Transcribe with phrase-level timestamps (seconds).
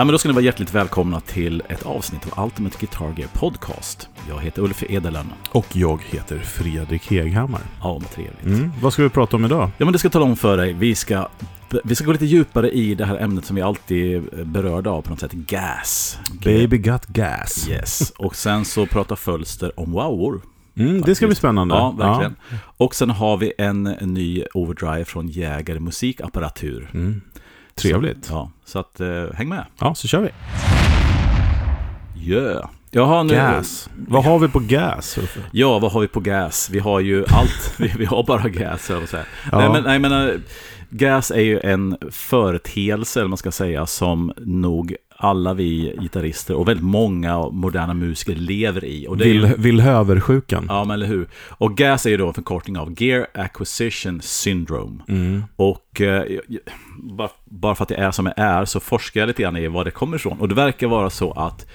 [0.00, 3.28] Ja, men då ska ni vara hjärtligt välkomna till ett avsnitt av Ultimate Guitar Gear
[3.28, 4.08] Podcast.
[4.28, 5.26] Jag heter Ulf Edelen.
[5.50, 7.60] Och jag heter Fredrik Heghammar.
[7.82, 8.44] Ja, vad trevligt.
[8.44, 8.72] Mm.
[8.82, 9.70] Vad ska vi prata om idag?
[9.78, 10.72] Ja, men det ska jag tala om för dig.
[10.72, 11.28] Vi ska,
[11.84, 15.10] vi ska gå lite djupare i det här ämnet som vi alltid berörda av på
[15.10, 15.32] något sätt.
[15.32, 16.18] Gas.
[16.44, 17.68] Baby got gas.
[17.68, 18.12] Yes.
[18.16, 20.40] Och sen så pratar Fölster om wowor.
[20.76, 21.74] Mm, det ska bli spännande.
[21.74, 22.36] Ja, verkligen.
[22.76, 26.90] Och sen har vi en ny overdrive från Jäger musikapparatur.
[26.94, 27.20] Mm.
[27.82, 28.24] Trevligt.
[28.24, 29.66] Så, ja, så att eh, häng med.
[29.78, 30.30] Ja, så kör vi.
[32.32, 32.68] Yeah.
[32.90, 33.34] Jaha, nu...
[33.34, 33.90] Gas.
[34.08, 35.18] Vad har vi på gas?
[35.52, 36.70] Ja, vad har vi på gas?
[36.70, 37.74] Vi har ju allt.
[37.78, 39.24] vi, vi har bara gas, jag säga.
[39.52, 39.58] Ja.
[39.58, 40.40] Nej, men, nej, men äh,
[40.90, 46.68] gas är ju en företeelse, eller man ska säga, som nog alla vi gitarrister och
[46.68, 49.06] väldigt många moderna musiker lever i.
[49.08, 50.66] Och det är Vill, Villhöversjukan.
[50.68, 51.28] ja, men eller hur?
[51.48, 55.02] Och GAS är ju då en förkortning av Gear Acquisition Syndrome.
[55.08, 55.44] Mm.
[55.56, 56.24] Och eh,
[56.96, 59.68] bara, bara för att det är som det är så forskar jag lite grann i
[59.68, 60.40] var det kommer ifrån.
[60.40, 61.66] Och det verkar vara så att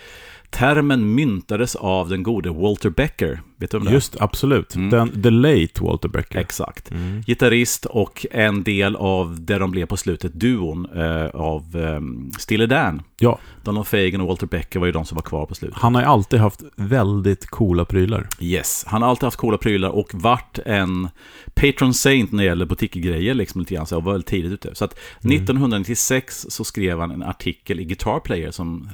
[0.56, 3.42] termen myntades av den gode Walter Becker.
[3.58, 3.92] Vet du om det?
[3.92, 4.76] Just, absolut.
[4.76, 4.90] Mm.
[4.90, 6.40] Den, the late Walter Becker.
[6.40, 6.92] Exakt.
[6.92, 7.22] Mm.
[7.28, 12.02] Gitarrist och en del av det de blev på slutet, duon eh, av eh,
[12.40, 13.02] Stille Dan.
[13.20, 15.78] Ja, Donald Fagen och Walter Becker var ju de som var kvar på slutet.
[15.78, 18.28] han har ju alltid haft väldigt coola prylar.
[18.40, 21.10] Yes, han har alltid haft coola prylar och varit en
[21.54, 24.76] patron saint när det gäller butikgrejer liksom lite grann, så jag var väldigt tidigt ute.
[24.76, 28.90] Så att 1996 så skrev han en artikel i Guitar Player som,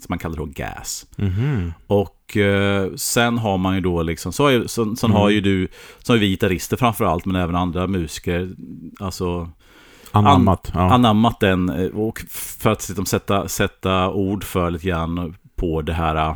[0.00, 1.06] som man kallar då GAS.
[1.16, 1.72] Mhm.
[1.86, 6.12] Och eh, sen har man ju då liksom, så, har sen har ju du, så
[6.12, 8.50] har vi gitarrister framförallt, men även andra musiker,
[9.00, 9.50] alltså
[10.12, 10.70] Anammat.
[10.74, 10.80] ja.
[10.80, 15.92] anammat den eh, och för att liksom, sätta, sätta ord för lite grann på det
[15.92, 16.34] här,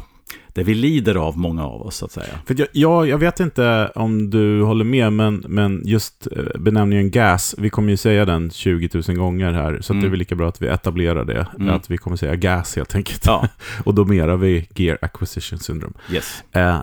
[0.55, 2.27] det vi lider av, många av oss så att säga.
[2.47, 7.11] För jag, jag, jag vet inte om du håller med, men, men just eh, benämningen
[7.11, 10.01] gas, vi kommer ju säga den 20 000 gånger här, så Mm.
[10.03, 11.47] det är väl lika bra att vi etablerar det.
[11.59, 11.75] Mm.
[11.75, 13.27] Att vi kommer säga gas helt enkelt.
[13.27, 13.49] Ja,
[13.85, 15.95] Och då menar vi Gear Acquisition Syndrome.
[16.13, 16.45] yes.
[16.53, 16.83] Eh, eh,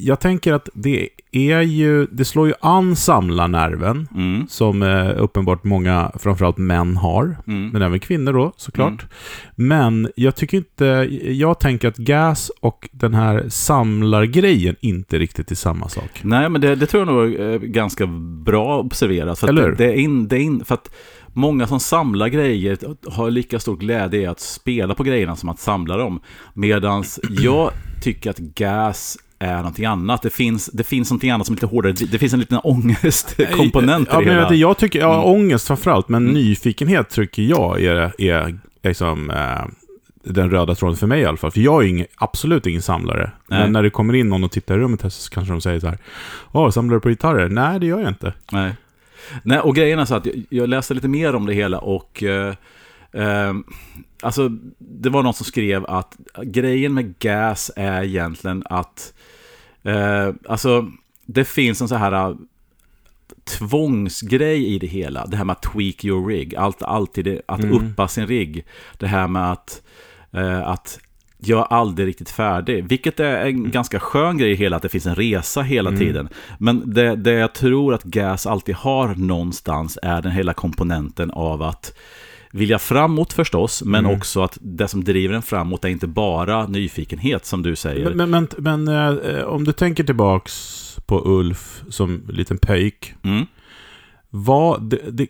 [0.00, 4.46] jag tänker att det är ju, det slår ju an samlarnerven, Mm.
[4.48, 7.36] som eh, uppenbart många, framförallt män har.
[7.46, 7.68] Mm.
[7.68, 8.88] Men även kvinnor då, såklart.
[8.88, 9.08] Mm.
[9.54, 10.84] Men jag tycker inte,
[11.22, 16.20] jag tänker att gas och den här samlargrejen inte riktigt är samma sak.
[16.22, 18.06] Nej, men det, det tror jag nog är ganska
[18.44, 19.38] bra observerat.
[19.38, 19.70] För att Eller hur?
[19.70, 20.90] det, det, är in, det är in, för att
[21.32, 22.78] många som samlar grejer
[23.10, 26.20] har lika stor glädje i att spela på grejerna som att samla dem.
[26.54, 27.70] Medan jag
[28.02, 30.22] tycker att gas är någonting annat.
[30.22, 31.92] Det finns, det finns någonting annat som är lite hårdare.
[31.92, 34.54] Det finns en liten ångestkomponent i ja, det men hela.
[34.54, 35.24] Jag tycker, ja, Mm.
[35.26, 36.34] ångest framförallt, men Mm.
[36.34, 39.64] nyfikenhet tycker jag är, är liksom, eh,
[40.24, 41.50] den röda tråden för mig i alla fall.
[41.50, 43.30] För jag är ing, absolut ingen samlare.
[43.46, 43.60] Nej.
[43.60, 45.80] Men när det kommer in någon och tittar i rummet här så kanske de säger
[45.80, 45.98] så här.
[46.52, 47.48] Åh, samlar du på gitarrer?
[47.48, 48.32] Nej, det gör jag inte.
[48.52, 48.72] Nej.
[49.42, 52.22] Nej, och grejen är så att jag, jag läste lite mer om det hela och
[52.22, 52.54] eh,
[53.12, 53.52] eh,
[54.22, 54.48] alltså
[54.78, 59.12] det var någon som skrev att grejen med gas är egentligen att
[59.82, 60.86] eh, alltså
[61.26, 62.34] det finns en så här eh,
[63.58, 65.26] tvångsgrej i det hela.
[65.26, 67.72] Det här med att tweak your rig, allt, alltid att Mm.
[67.92, 68.64] uppa sin rigg.
[68.98, 69.82] Det här med att,
[70.32, 71.00] eh, att
[71.38, 72.84] jag är aldrig riktigt färdig.
[72.88, 76.00] Vilket är en ganska skön grej i hela, att det finns en resa hela Mm.
[76.00, 76.28] tiden.
[76.58, 81.62] Men det, det jag tror att GAS alltid har någonstans är den hela komponenten av
[81.62, 81.94] att
[82.52, 84.16] vilja framåt förstås, men Mm.
[84.16, 88.14] också att det som driver en framåt är inte bara nyfikenhet som du säger.
[88.14, 93.14] Men, men, men, eh, om du tänker tillbaks på Ulf som liten pöjk.
[93.22, 93.46] Mm.
[94.30, 95.28] Vad, det, det,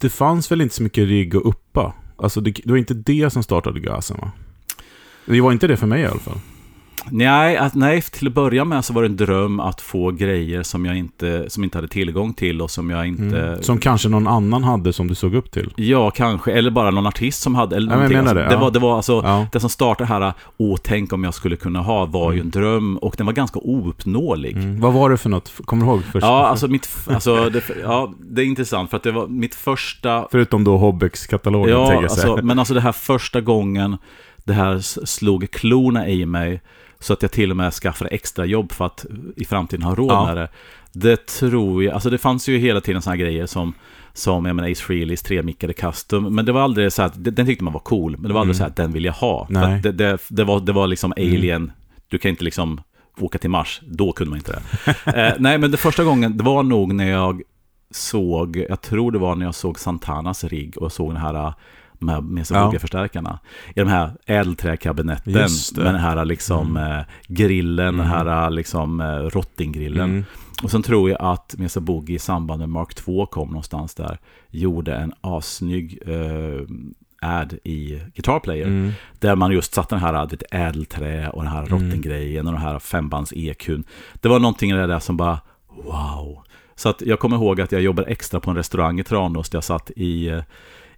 [0.00, 1.94] det fanns väl inte så mycket rigg att uppa?
[2.16, 4.32] Alltså det, det var inte det som startade gasen va?
[5.26, 6.38] Det var inte det för mig i alla fall.
[7.10, 10.62] Nej, att, nej, till att börja med så var det en dröm att få grejer
[10.62, 13.40] som jag inte, som inte hade tillgång till och som jag inte...
[13.40, 13.62] Mm.
[13.62, 15.72] Som kanske någon annan hade som du såg upp till.
[15.76, 16.52] Ja, kanske.
[16.52, 17.76] Eller bara någon artist som hade...
[17.76, 18.60] Eller Ja, men menar alltså, det, det, ja.
[18.60, 19.12] var, det var alltså...
[19.24, 19.46] Ja.
[19.52, 22.96] Det som startade här, åh, tänk om jag skulle kunna ha, var ju en dröm
[22.96, 24.56] och den var ganska ouppnåelig.
[24.56, 24.80] Mm.
[24.80, 25.52] Vad var det för något?
[25.64, 26.02] Kommer du ihåg?
[26.12, 26.26] Först?
[26.26, 26.88] Ja, alltså mitt...
[27.06, 30.28] Alltså, det, ja, det är intressant för att det var mitt första...
[30.30, 33.96] Förutom då Hobbex-katalogen, Ja, alltså, men alltså det här första gången
[34.44, 36.60] det här slog klorna i mig
[37.04, 39.06] så att jag till och med skaffade extra jobb för att
[39.36, 40.26] i framtiden ha råd Ja.
[40.26, 40.48] med det.
[40.92, 43.74] Det tror jag, alltså det fanns ju hela tiden sådana grejer som
[44.12, 47.64] som jag menar Ace Frehley's tremickade custom, men det var aldrig så att, den tyckte
[47.64, 48.66] man var cool, men det var aldrig Mm.
[48.66, 49.46] så att den vill jag ha.
[49.82, 51.28] Det, det, det, var, det var liksom Mm.
[51.36, 51.72] alien,
[52.08, 52.80] du kan inte liksom
[53.20, 54.90] åka till Mars, då kunde man inte det.
[55.28, 57.42] eh, nej, men det första gången, det var nog när jag
[57.90, 61.52] såg, jag tror det var när jag såg Santanas rigg och såg den här
[62.06, 62.78] de här Mesa Ja.
[62.78, 63.38] förstärkarna
[63.74, 67.98] I de här ädelträkabinetten med den här liksom eh, grillen, Mm.
[67.98, 70.10] den här liksom eh, rottinggrillen.
[70.10, 70.24] Mm.
[70.62, 74.18] Och sen tror jag att Mesa Boogie i samband med Mark 2 kom någonstans där,
[74.50, 76.60] gjorde en assnygg eh,
[77.20, 78.66] ad i Guitar Player.
[78.66, 78.92] Mm.
[79.18, 81.72] Där man just satt den här lite ädelträ och den här Mm.
[81.72, 83.84] rottengrejen och den här fembands EQn.
[84.14, 85.40] Det var någonting i det där som bara
[85.84, 86.38] wow.
[86.76, 89.56] Så att jag kommer ihåg att jag jobbade extra på en restaurang i Tranås där
[89.56, 90.42] jag satt i, eh,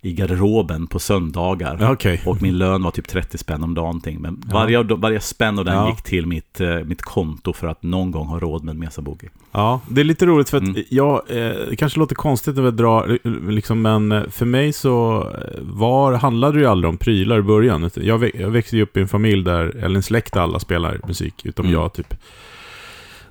[0.06, 1.92] i garderoben på söndagar.
[1.92, 2.22] Okej.
[2.26, 4.00] Och min lön var typ 30 spänn om dagen.
[4.18, 4.54] Men Ja.
[4.54, 5.88] varje, varje spänn av den Ja.
[5.90, 9.02] gick till mitt, eh, mitt konto för att någon gång ha råd med en Mesa
[9.02, 9.30] Boogie.
[9.52, 10.82] Ja, det är lite roligt för att Mm.
[10.88, 11.36] jag, eh,
[11.68, 13.18] det kanske låter konstigt när vi drar,
[13.50, 15.26] liksom, men eh, för mig så
[15.62, 17.90] var, handlade det ju aldrig om prylar i början.
[17.94, 18.18] Jag
[18.50, 21.66] växte ju upp i en familj där, eller en släkt där alla spelar musik, utom
[21.66, 21.80] Mm.
[21.80, 22.14] jag typ.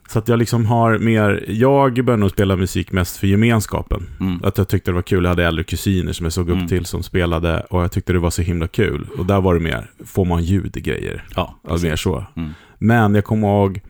[0.07, 4.03] Så att jag liksom har mer, jag började nog spela musik mest för gemenskapen.
[4.19, 4.39] Mm.
[4.43, 6.67] Att jag tyckte det var kul, jag hade äldre kusiner som jag såg upp Mm.
[6.67, 9.07] till som spelade och jag tyckte det var så himla kul.
[9.17, 11.23] Och där var det mer, får man ljud i grejer?
[11.35, 12.25] Ja, Alltså mer så.
[12.35, 12.49] Mm.
[12.79, 13.81] Men jag kommer ihåg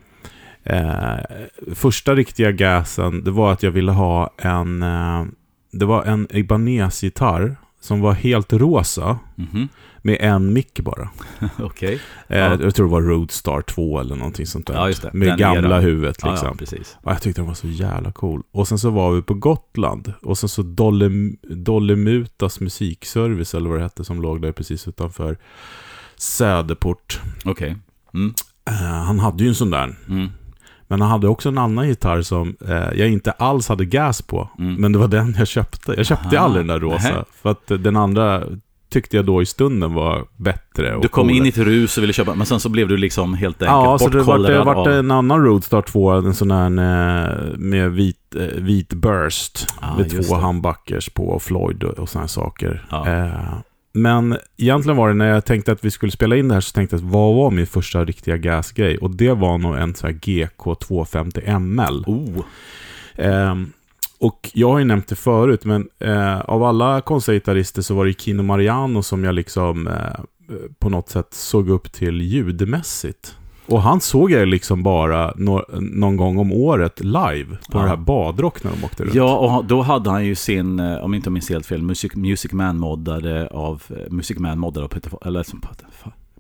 [0.63, 1.15] eh,
[1.73, 5.25] första riktiga gasen, det var att jag ville ha en, eh,
[5.71, 9.68] det var en Ibanez-gitarr som var helt rosa Mhm.
[10.06, 11.10] Med en mick bara.
[11.60, 11.94] Okej.
[12.28, 12.57] Eh, Ja.
[12.62, 14.74] Jag tror det var Roadstar 2 eller någonting sånt där.
[14.74, 15.13] Ja, just det.
[15.13, 15.84] Med Den gamla eran.
[15.84, 16.48] huvudet Ja, liksom.
[16.48, 16.98] ja, precis.
[17.02, 18.44] Och jag tyckte den var så jävla cool.
[18.52, 20.13] Och sen så var vi på Gotland.
[20.22, 21.10] Och sen så Dolle,
[21.50, 25.38] Dollemutas musikservice eller vad det hette som låg där precis utanför
[26.16, 27.19] Söderport.
[27.46, 27.75] Okej.
[28.13, 28.34] Mm.
[28.69, 29.96] Eh, han hade ju en sån där.
[30.10, 30.30] Mm.
[30.88, 34.50] Men han hade också en annan gitarr som eh, jag inte alls hade gas på.
[34.60, 34.74] Mm.
[34.75, 35.94] Men det var den jag köpte.
[35.98, 37.10] Jag köpte Aha, aldrig den där rosa.
[37.10, 37.24] nähä.
[37.42, 38.44] För att eh, den andra
[38.95, 41.00] tyckte jag då i stunden var bättre.
[41.01, 41.38] Du kom coolare.
[41.38, 43.75] in i ett rus och ville köpa, men sen så blev du liksom helt enkelt
[43.75, 44.94] Ja, så det vart, det bortkollrad vart av...
[44.94, 49.68] en annan Roadstar 2, en sån här eh, med vit, eh, vit burst.
[49.81, 50.42] Ja, med två det.
[50.42, 52.86] humbuckers på och Floyd och, såna här saker.
[52.89, 53.07] Ja.
[53.07, 53.53] Eh,
[53.94, 56.74] men egentligen var det när jag tänkte att vi skulle spela in det här så
[56.74, 58.97] tänkte jag att vad var min första riktiga gasgrej?
[58.97, 62.03] Och det var nog en sån här GK 250 ML.
[62.07, 62.44] Oh,
[63.18, 63.71] Ehm,
[64.19, 68.06] och jag har ju nämnt det förut, men eh, av alla konstiga gitarrister så var
[68.06, 69.94] det Kino Mariano som jag liksom eh,
[70.79, 73.35] på något sätt såg upp till ljudmässigt.
[73.67, 77.81] Och han såg jag liksom bara nå- någon gång om året live på Ja.
[77.81, 79.15] det här badrock när de åkte runt.
[79.15, 82.15] Ja, och då hade han ju sin, eh, om inte jag minns helt fel, Music,
[82.15, 85.44] Music Man-moddade av, eh, Music Man-moddad av Peter, eller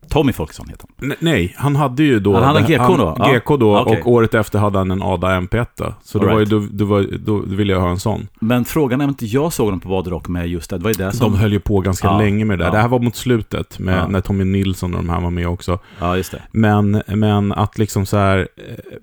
[0.09, 1.11] Tommy Folksson heter han.
[1.11, 2.33] N- Nej, han hade ju då...
[2.33, 3.15] Han hade en GK då?
[3.19, 3.33] Ja.
[3.39, 4.01] GK då, Okej.
[4.01, 5.93] och året efter hade han en ADA MP1.
[6.03, 8.27] Så då, var ju, då, då, då ville jag ha en sån.
[8.39, 10.91] Men frågan är om inte jag såg dem på Badrock med just det, det var
[10.91, 11.31] ju det som...
[11.31, 12.69] De höll ju på ganska Ja, länge med det där.
[12.69, 12.75] ja.
[12.75, 14.07] Det här var mot slutet, med, Ja.
[14.07, 15.79] när Tommy Nilsson och de här var med också.
[15.99, 16.41] Ja, just det.
[16.51, 18.37] Men, men att liksom så här...
[18.57, 18.97] eh,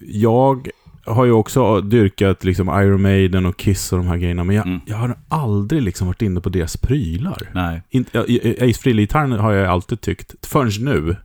[0.00, 0.68] Jag
[1.06, 4.66] har ju också dyrkat liksom Iron Maiden och Kiss och de här grejerna, men jag,
[4.66, 4.80] Mm.
[4.86, 7.42] jag har aldrig liksom varit inne på deras prylar.
[7.54, 7.82] Nej.
[7.90, 11.16] Inte- ja, i- i- Ace Frehley-gitarren har jag alltid tyckt, förrän nu,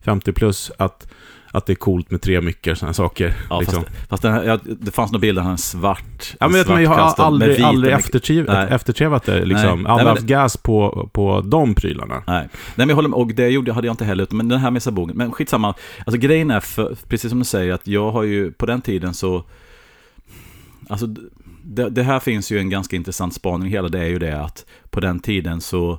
[0.00, 1.08] 50 plus, att,
[1.50, 3.34] att det är coolt med tre mickar och sådana saker.
[3.50, 3.84] Ja, liksom.
[3.84, 6.36] fast, fast den här, ja, det fanns några bilder, han är svart.
[6.40, 9.44] Ja, en men vet man, jag har aldrig, aldrig eftertrevat, det.
[9.44, 9.82] Liksom.
[9.82, 9.86] Nej.
[9.86, 12.22] Aldrig Nej, men haft gas på, på de prylarna.
[12.26, 14.58] Nej, Nej men jag håller med, och det gjorde, hade jag inte heller, men den
[14.58, 15.74] här med sabogen, men skitsamma.
[16.06, 19.14] Alltså grejen är, för, precis som du säger, att jag har ju på den tiden
[19.14, 19.44] så,
[20.88, 21.06] alltså
[21.62, 24.66] det, det här finns ju en ganska intressant spaning, hela det är ju det att
[24.90, 25.98] på den tiden så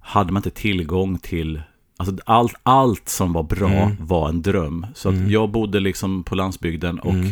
[0.00, 1.62] hade man inte tillgång till,
[1.96, 3.96] alltså allt, allt som var bra Mm.
[4.06, 4.86] var en dröm.
[4.94, 5.30] Så att Mm.
[5.30, 7.30] jag bodde liksom på landsbygden och Mm.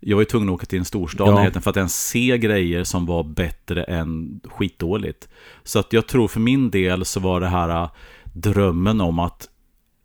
[0.00, 1.60] jag var ju tvungen att åka till en storstad Ja.
[1.60, 5.28] för att ens se grejer som var bättre än skitdåligt.
[5.62, 7.90] Så att jag tror för min del så var det här äh,
[8.32, 9.48] drömmen om att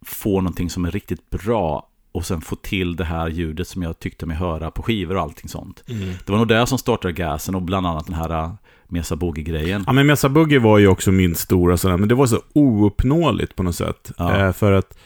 [0.06, 4.00] få någonting som är riktigt bra och sen få till det här ljudet som jag
[4.00, 5.84] tyckte mig höra på skivor och allting sånt.
[6.26, 8.52] Det var nog det som startade gasen och bland annat den här äh,
[8.92, 9.84] Mesa Boogie-grejen.
[9.88, 13.56] Ja, men Mesa Boogie var ju också min stora sådär, men det var så ouppnåeligt
[13.56, 14.12] på något sätt.
[14.18, 14.38] Ja.
[14.38, 14.98] Eh, för att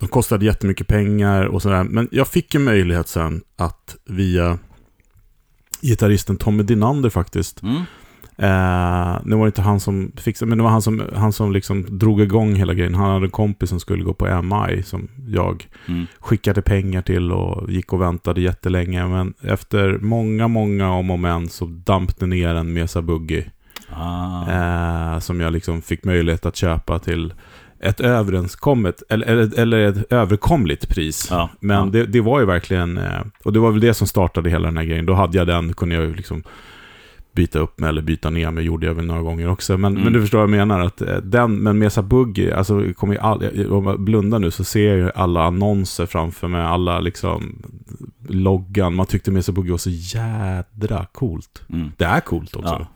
[0.00, 1.84] de kostade jättemycket pengar och sådär.
[1.84, 4.58] Men jag fick en möjlighet sen att via
[5.80, 7.62] gitarristen Tommy Dinander faktiskt.
[7.62, 7.82] Mm.
[8.38, 11.52] Eh, nu var det inte han som fixade, men det var han som, han som
[11.52, 12.94] liksom drog igång hela grejen.
[12.94, 16.06] Han hade en kompis som skulle gå på MI som jag Mm.
[16.20, 19.06] skickade pengar till och gick och väntade jättelänge.
[19.06, 23.44] Men efter många, många om och men så damp det ner en Mesa Boogie.
[23.92, 24.50] Ah.
[25.14, 27.34] Eh, som jag liksom fick möjlighet att köpa till
[27.80, 31.28] ett överenskommet, eller, eller, eller ett överkomligt pris.
[31.30, 31.84] Ja, Men ja.
[31.92, 34.76] det, det var ju verkligen, eh, och det var väl det som startade hela den
[34.76, 35.06] här grejen.
[35.06, 36.42] Då hade jag den, kunde jag ju liksom
[37.38, 39.78] byta upp med eller byta ner med, gjorde jag väl några gånger också.
[39.78, 40.04] Men, Mm.
[40.04, 43.20] men du förstår vad jag menar, att eh, den, men Mesa Boogie, alltså kommer ju
[43.20, 47.00] all, jag- om jag blundar nu så ser jag ju alla annonser framför mig, alla
[47.00, 47.62] liksom
[48.28, 48.94] loggan.
[48.94, 51.62] Man tyckte Mesa Boogie var så jädra coolt.
[51.72, 51.92] Mm.
[51.96, 52.86] Det är coolt också.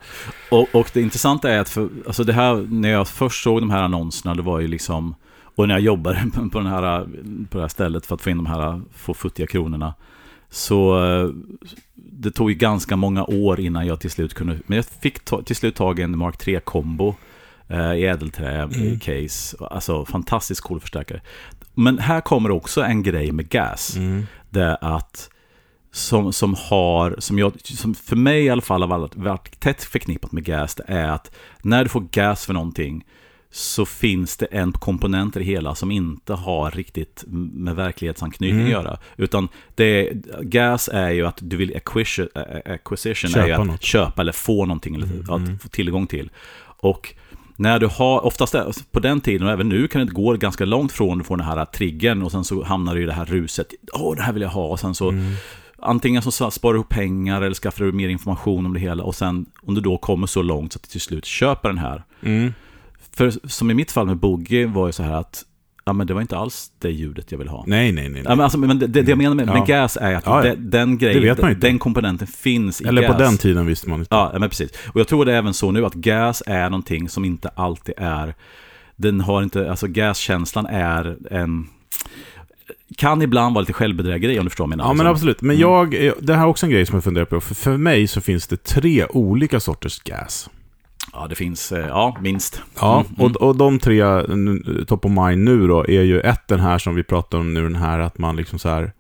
[0.51, 0.57] Ja.
[0.59, 3.71] Och, och det intressanta är att för, alltså det här, när jag först såg de
[3.71, 5.15] här annonserna, det var ju liksom,
[5.57, 7.05] och när jag jobbade på, den här,
[7.51, 9.95] på det här stället för att få in de här få futtiga kronorna,
[10.53, 11.31] så eh,
[11.95, 15.43] det tog ju ganska många år innan jag till slut kunde, men jag fick ta,
[15.43, 17.15] till slut tag i en Mark 3-kombo
[17.69, 18.99] eh, i ädelträ, mm.
[18.99, 19.57] case.
[19.61, 21.21] Alltså fantastiskt cool förstärkare.
[21.75, 23.97] Men här kommer också en grej med gas.
[23.97, 24.27] Mm.
[24.51, 25.31] Det att
[25.93, 30.33] som, som har, som, jag, som för mig i alla fall har varit tätt förknippat
[30.33, 31.31] med gas, det är att
[31.63, 33.05] när du får gas för någonting
[33.55, 38.67] så finns det en komponent i det hela som inte har riktigt med verklighetsanknytning mm.
[38.67, 38.99] att göra.
[39.17, 42.29] Utan det, gas är ju att du vill acquisition,
[42.65, 43.83] acquisition köpa är ju att något.
[43.83, 45.31] köpa eller få någonting, eller mm.
[45.31, 46.31] att få tillgång till.
[46.65, 47.15] Och
[47.57, 50.93] när du har, oftast på den tiden och även nu kan det gå ganska långt
[50.93, 53.75] från du får den här triggern och sen så hamnar du i det här ruset.
[53.93, 54.67] Åh, det här vill jag ha.
[54.67, 55.33] Och sen så mm.
[55.79, 59.05] antingen så sparar du pengar eller skaffar du mer information om det hela.
[59.05, 61.79] Och sen om du då kommer så långt så att du till slut köper den
[61.79, 62.05] här.
[62.23, 62.53] Mm.
[63.17, 65.45] För som i mitt fall med Boogie var ju så här att
[65.85, 67.65] Ja men det var inte alls det ljudet jag ville ha.
[67.67, 68.23] Nej, nej, nej.
[68.25, 69.53] Ja, men, alltså, men det, det jag menar med, ja.
[69.53, 70.43] med gas är att ja.
[70.43, 73.13] Den, den grejen, den, komponenten finns i Eller gas.
[73.13, 74.15] på den tiden visste man inte.
[74.15, 74.71] Ja, men precis.
[74.87, 77.95] Och jag tror det är även så nu att gas är någonting som inte alltid
[77.99, 78.35] är,
[78.97, 81.69] den har inte, alltså gaskänslan är en
[82.97, 85.43] kan ibland vara lite självbedrägeri om du förstår mina Ja, men absolut.
[85.43, 85.61] Men mm.
[85.61, 87.41] jag, det här är också en grej som jag funderar på.
[87.41, 90.51] För, för mig så finns det tre olika sorters gas.
[91.13, 92.63] Ja, det finns, eh, ja, minst.
[92.81, 93.37] Ja, mm, och, mm.
[93.37, 94.03] och de tre,
[94.87, 97.63] top of mind nu då, är ju ett den här som vi pratar om nu,
[97.63, 98.93] den här att man liksom så här,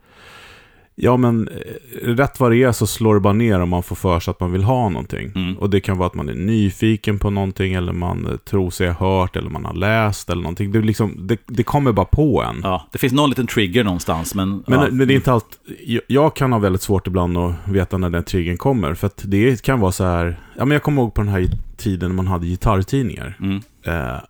[0.94, 3.96] Ja men eh, rätt vad det är så slår det bara ner om man får
[3.96, 5.32] för sig att man vill ha någonting.
[5.34, 5.58] Mm.
[5.58, 8.90] Och det kan vara att man är nyfiken på någonting eller man eh, tror sig
[8.90, 10.72] ha hört eller man har läst eller någonting.
[10.72, 12.60] Det, liksom, det, det kommer bara på en.
[12.62, 14.64] Ja, det finns någon liten trigger någonstans men...
[14.66, 14.88] Men, ja.
[14.90, 15.58] men det är inte allt...
[16.06, 18.94] Jag kan ha väldigt svårt ibland att veta när den triggern kommer.
[18.94, 20.40] För att det kan vara så här...
[20.56, 23.36] Ja men jag kommer ihåg på den här tiden när man hade gitarrtidningar.
[23.40, 23.60] Mm.
[23.86, 24.20] Eh,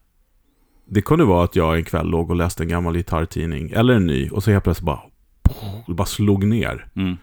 [0.90, 4.06] det kunde vara att jag en kväll låg och läste en gammal gitarrtidning, eller en
[4.06, 5.00] ny, och så helt plötsligt bara
[5.86, 6.86] det bara slog ner.
[6.96, 7.16] Mm.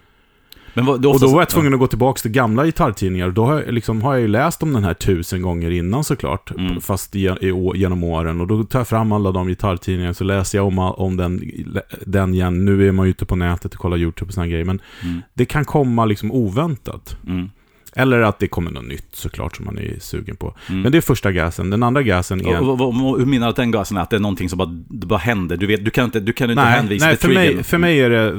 [0.74, 3.30] Vad, och då var jag tvungen att gå tillbaka till gamla gitarrtidningar.
[3.30, 6.50] Då har jag, liksom, har jag ju läst om den här tusen gånger innan såklart.
[6.50, 6.80] Mm.
[6.80, 8.40] Fast i, i, genom åren.
[8.40, 10.14] Och då tar jag fram alla de gitarrtidningarna.
[10.14, 11.42] Så läser jag om, om den,
[12.06, 12.64] den igen.
[12.64, 14.64] Nu är man ju ute på nätet och kollar YouTube och sådana grejer.
[14.64, 15.20] Men mm.
[15.34, 17.16] det kan komma liksom oväntat.
[17.26, 17.50] Mm.
[17.92, 20.54] Eller att det kommer något nytt såklart som man är sugen på.
[20.68, 20.82] Mm.
[20.82, 21.70] Men det är första gasen.
[21.70, 22.60] Den andra gasen är...
[22.60, 24.00] Och, och, och, hur menar du att den gasen är?
[24.00, 25.56] Att det är någonting som bara, bara händer?
[25.56, 27.78] Du, vet, du kan inte, du kan inte nej, hänvisa nej, till för mig, för
[27.78, 28.36] mig är det...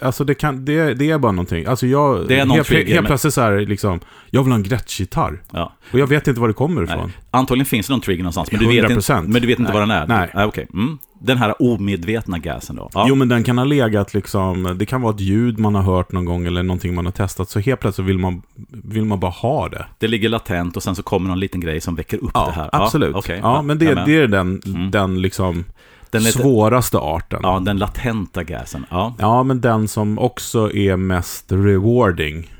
[0.00, 1.66] Alltså det, kan, det, det är bara någonting.
[1.66, 2.28] Alltså jag...
[2.28, 4.00] Det är någon helt, trigger, helt plötsligt så här liksom...
[4.30, 5.42] Jag vill ha en Gretsch-gitarr.
[5.52, 5.72] Ja.
[5.92, 7.04] Och jag vet inte var det kommer ifrån.
[7.04, 7.16] Nej.
[7.30, 9.72] Antagligen finns det någon trigger någonstans, men du vet inte, men du vet inte nej.
[9.72, 10.06] vad den är.
[10.06, 10.30] Nej.
[10.34, 10.66] nej okay.
[10.72, 10.98] Mm.
[11.26, 12.90] Den här omedvetna gasen då?
[12.94, 13.06] Ja.
[13.08, 16.12] Jo, men den kan ha legat liksom, det kan vara ett ljud man har hört
[16.12, 17.50] någon gång eller någonting man har testat.
[17.50, 19.86] Så helt plötsligt vill man, vill man bara ha det.
[19.98, 22.52] Det ligger latent och sen så kommer någon liten grej som väcker upp ja, det
[22.52, 22.70] här.
[22.72, 23.12] Absolut.
[23.12, 23.38] Ja, okay.
[23.38, 24.90] ja men det, det är den, mm.
[24.90, 25.64] den liksom
[26.10, 27.40] den lite, svåraste arten.
[27.42, 28.86] Ja, den latenta gasen.
[28.90, 29.14] Ja.
[29.18, 32.50] ja, men den som också är mest rewarding.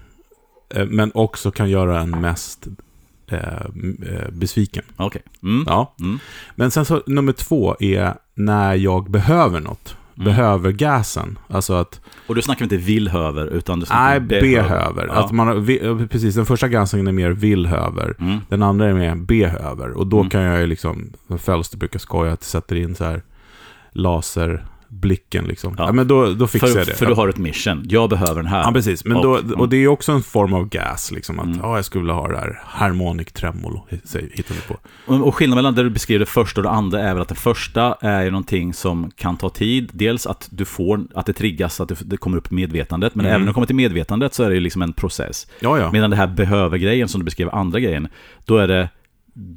[0.74, 2.66] Eh, men också kan göra en mest
[3.32, 4.84] eh, eh besviken.
[4.96, 5.06] Okej.
[5.06, 5.50] Okay.
[5.50, 5.64] Mm.
[5.66, 5.94] Ja.
[6.00, 6.18] Mm.
[6.54, 9.96] Men sen så nummer två är när jag behöver något.
[10.16, 10.24] Mm.
[10.24, 11.38] Behöver gasen.
[11.48, 12.00] Alltså att...
[12.26, 14.68] Och du snackar inte villhöver, utan du snackar Nej, behöver.
[14.68, 15.06] behöver.
[15.06, 15.12] Ja.
[15.12, 15.66] Att man,
[16.10, 18.14] precis, den första gasen är mer villhöver.
[18.18, 18.38] Mm.
[18.48, 19.90] Den andra är mer behöver.
[19.90, 20.30] Och då mm.
[20.30, 23.22] kan jag ju liksom, Fölster brukar skoja att sätter in så här
[23.92, 25.74] laser blicken liksom.
[25.78, 25.86] Ja.
[25.86, 26.94] ja men då, då fixar för, jag det.
[26.94, 27.84] För du har ett mission.
[27.88, 28.62] Jag behöver den här.
[28.62, 29.04] Ja, precis.
[29.04, 31.38] Men och, då, och det är också en form av gas, liksom.
[31.38, 31.58] Att mm.
[31.62, 33.86] ja, jag skulle vilja ha det här harmonic tremolo,
[34.32, 34.76] hittar vi på.
[35.06, 37.28] Och, och skillnaden mellan det du beskriver det första och det andra är väl att
[37.28, 39.90] det första är ju någonting som kan ta tid.
[39.92, 43.14] Dels att du får, att det triggas, att det, kommer upp medvetandet.
[43.14, 43.34] Men mm.
[43.34, 45.46] även när det kommer till medvetandet så är det ju liksom en process.
[45.60, 45.92] Ja, ja.
[45.92, 48.08] Medan det här behöver-grejen som du beskriver andra grejen,
[48.44, 48.88] då är det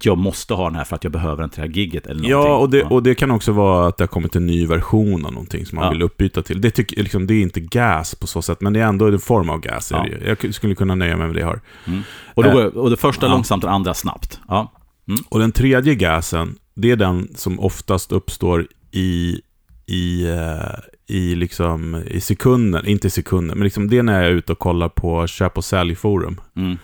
[0.02, 2.30] jag måste ha den här för att jag behöver den till det här gigget eller
[2.30, 5.26] Ja, och det, och det kan också vara att det har kommit en ny version
[5.26, 5.92] av någonting som man ja.
[5.92, 6.62] vill uppbyta till.
[6.62, 9.20] Det, tycker, liksom, det är inte gas på så sätt, men det är ändå en
[9.20, 9.92] form av gas.
[9.92, 10.08] Ja.
[10.26, 11.62] Jag skulle kunna nöja mig med det jag har.
[11.88, 12.02] Mm.
[12.34, 13.32] Och, då, eh, och det första ja.
[13.32, 14.40] långsamt, det andra snabbt.
[14.48, 14.72] Ja.
[15.08, 15.20] Mm.
[15.30, 19.42] Och den tredje gasen, det är den som oftast uppstår i,
[19.86, 24.36] i, uh, i, liksom, i sekunder, inte sekunder, men liksom det är när jag är
[24.36, 26.42] ute och kollar på köp och säljforum.
[26.56, 26.78] Mm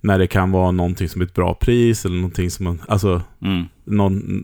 [0.00, 3.22] när det kan vara någonting som är ett bra pris eller någonting som man, alltså,
[3.42, 3.64] mm.
[3.84, 4.42] någon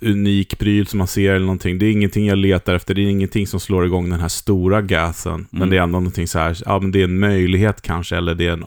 [0.00, 1.78] unik pryl som man ser eller någonting.
[1.78, 4.82] Det är ingenting jag letar efter, det är ingenting som slår igång den här stora
[4.82, 5.32] gasen.
[5.32, 5.46] Mm.
[5.50, 8.34] Men det är ändå någonting så här, ja men det är en möjlighet kanske, eller
[8.34, 8.64] det är en,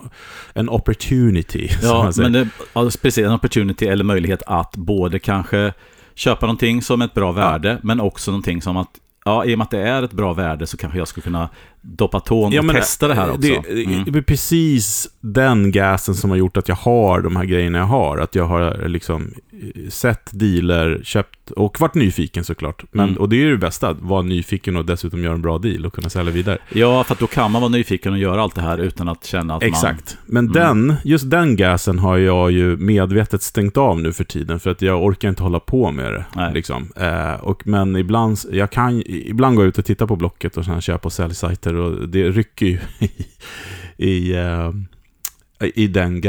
[0.54, 1.70] en opportunity.
[1.84, 5.74] Ja, men det, alltså, precis, en opportunity eller möjlighet att både kanske
[6.16, 7.78] köpa någonting som ett bra värde, ja.
[7.84, 10.68] men också någonting som att ja, i och med att det är ett bra värde
[10.68, 11.50] så kanske jag skulle kunna
[11.82, 13.42] Dopaton och Ja, testa det här också.
[13.42, 13.56] Det,
[13.86, 14.04] Mm.
[14.08, 17.86] det är precis den gasen som har gjort att jag har de här grejerna jag
[17.86, 18.18] har.
[18.18, 22.84] Att jag har liksom eh, sett dealer, köpt och varit nyfiken såklart.
[22.92, 23.18] Men, Mm.
[23.18, 25.86] Och det är ju det bästa, att vara nyfiken och dessutom göra en bra deal
[25.86, 26.58] och kunna sälja vidare.
[26.74, 29.26] Ja, för att då kan man vara nyfiken och göra allt det här utan att
[29.26, 30.18] känna att Exakt.
[30.26, 30.54] Men Mm.
[30.54, 34.60] den, just den gasen har jag ju medvetet stängt av nu för tiden.
[34.60, 36.26] För att jag orkar inte hålla på med det.
[36.36, 36.54] Nej.
[36.54, 36.92] Liksom.
[36.96, 40.66] Eh, och, men ibland, jag kan, ibland går jag ut och tittar på Blocket och
[40.66, 41.76] sen köpa och säljsajter.
[41.76, 43.12] Och det rycker ju i,
[43.98, 44.72] i, eh,
[45.76, 46.22] i den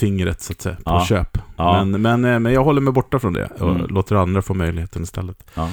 [0.00, 1.04] gasfingret så att säga, på Ja.
[1.08, 1.38] köp.
[1.56, 1.84] Ja.
[1.84, 3.86] Men, men, eh, men jag håller mig borta från det och Mm.
[3.86, 5.50] låter andra få möjligheten istället.
[5.56, 5.70] man...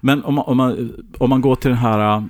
[0.00, 2.16] Men om man, om, man, om man går till den här...
[2.16, 2.22] äh,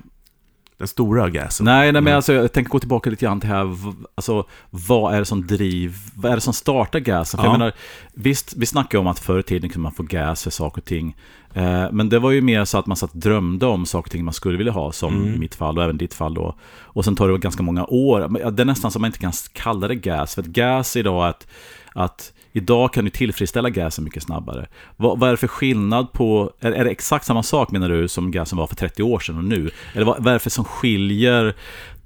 [0.77, 1.65] Den stora gasen.
[1.65, 2.15] Nej, nej men Mm.
[2.15, 3.75] alltså, jag tänker gå tillbaka lite grann till här,
[4.15, 7.37] alltså, vad är det som driv, vad är det som startar gasen?
[7.37, 7.51] För Ja.
[7.53, 7.73] jag menar,
[8.13, 10.85] visst, vi snackar om att förr i tiden kunde man få gas för saker och
[10.85, 11.15] ting.
[11.59, 14.25] Eh, men det var ju mer så att man satt drömde om saker och ting
[14.25, 15.35] man skulle vilja ha, som Mm.
[15.35, 16.55] i mitt fall och även ditt fall då.
[16.81, 18.51] Och sen tar det ganska många år.
[18.51, 21.29] Det är nästan som man inte kan kalla det gas, för att gas idag är
[21.29, 21.47] att,
[21.93, 24.67] att Idag kan du tillfredsställa gasen mycket snabbare.
[24.97, 28.07] Vad, vad är det för skillnad på, är, är det exakt samma sak menar du
[28.07, 29.69] som gasen var för 30 år sedan och nu?
[29.93, 31.55] Eller vad, vad är det för som skiljer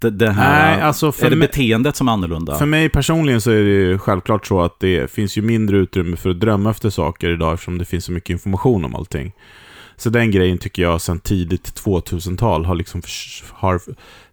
[0.10, 2.56] det, här, Nej, alltså för mig- beteendet som är annorlunda?
[2.58, 6.18] För mig personligen så är det ju självklart så att det finns ju mindre utrymme
[6.18, 9.32] för att drömma efter saker idag eftersom det finns så mycket information om allting.
[9.96, 13.80] Så den grejen tycker jag sedan tidigt 2000-tal har liksom förs- har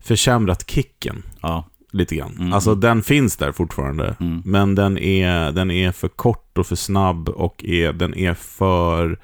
[0.00, 1.64] försämrat kicken Ja.
[1.92, 2.36] lite grann.
[2.38, 2.52] Mm.
[2.52, 4.16] Alltså den finns där fortfarande.
[4.20, 4.42] Mm.
[4.44, 9.18] Men den är, den är för kort och för snabb och är, den är för...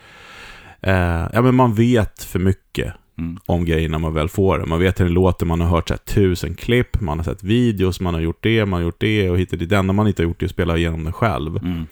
[0.80, 3.38] Eh, ja men man vet för mycket Mm.
[3.46, 4.66] om grejerna man väl får det.
[4.66, 7.42] Man vet hur det låter, man har hört så här, tusen klipp, man har sett
[7.42, 9.66] videos, man har gjort det, man har gjort det och hittat det.
[9.66, 11.56] Det enda man inte har gjort är att spela igenom det själv.
[11.56, 11.86] Mm.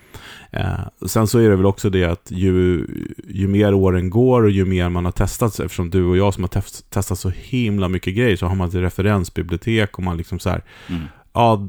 [0.50, 2.86] Eh, sen så är det väl också det att ju,
[3.28, 6.44] ju mer åren går och ju mer man har testat, eftersom du och jag som
[6.44, 10.38] har test, testat så himla mycket grejer, så har man ett referensbibliotek och man liksom
[10.38, 11.02] så här, Mm.
[11.32, 11.68] ja,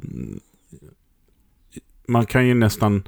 [2.07, 3.03] man kan ju nästan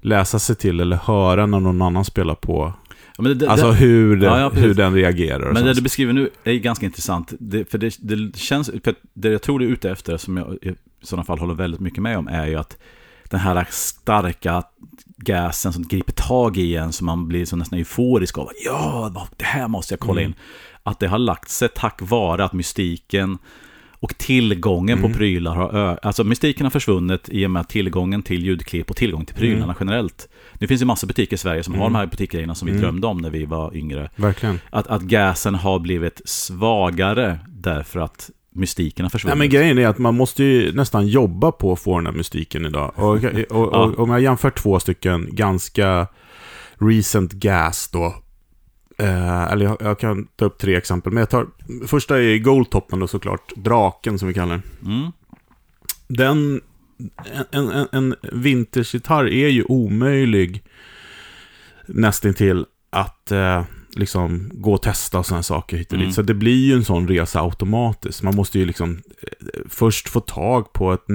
[0.00, 2.72] läsa sig till eller höra när någon annan spelar på,
[3.22, 5.44] men det, alltså det, hur, det, Ja, ja, hur den reagerar.
[5.44, 5.76] Men det sånt.
[5.76, 7.32] du beskriver nu är ganska intressant.
[7.38, 10.54] Det, för det, det känns, för det jag tror du är ute efter, som jag
[10.62, 12.78] i sådana fall håller väldigt mycket med om, är ju att
[13.30, 14.62] den här starka
[15.16, 18.48] gasen som griper tag i en, som man blir så nästan euforisk av.
[18.64, 20.30] Ja, det här måste jag kolla Mm.
[20.30, 20.36] in.
[20.82, 23.38] Att det har lagt sig tack vare att mystiken
[24.02, 25.12] och tillgången Mm.
[25.12, 26.06] på prylar har ökat.
[26.06, 29.76] Alltså mystiken har försvunnit i och med tillgången till ljudklipp och tillgång till prylarna Mm.
[29.80, 30.28] generellt.
[30.54, 31.92] Nu finns det massa butiker i Sverige som har Mm.
[31.92, 32.82] de här butikgrejerna som vi Mm.
[32.82, 34.10] drömde om när vi var yngre.
[34.16, 34.60] Verkligen.
[34.70, 39.38] Att, att gasen har blivit svagare därför att mystiken har Nej, försvunnit.
[39.38, 42.66] men grejen är att man måste ju nästan jobba på att få den här mystiken
[42.66, 42.92] idag.
[42.96, 43.14] Och, och,
[43.50, 43.92] och, Ja.
[43.96, 46.06] om jag jämför två stycken ganska
[46.78, 48.14] recent gas då.
[48.98, 51.12] Eh, eller jag, jag kan ta upp tre exempel.
[51.12, 51.46] Men jag tar,
[51.86, 53.52] första är Goldtoppen då såklart.
[53.56, 54.52] Draken som vi kallar
[54.82, 54.92] den.
[54.94, 55.12] Mm.
[56.08, 56.60] Den,
[57.50, 60.64] en, en, en vintagegitarr är ju omöjlig
[61.86, 63.64] nästintill att eh,
[63.96, 66.04] liksom gå och testa och sådana saker hit och dit.
[66.04, 66.12] Mm.
[66.12, 68.22] Så det blir ju en sån resa automatiskt.
[68.22, 71.06] Man måste ju liksom eh, först få tag på ett,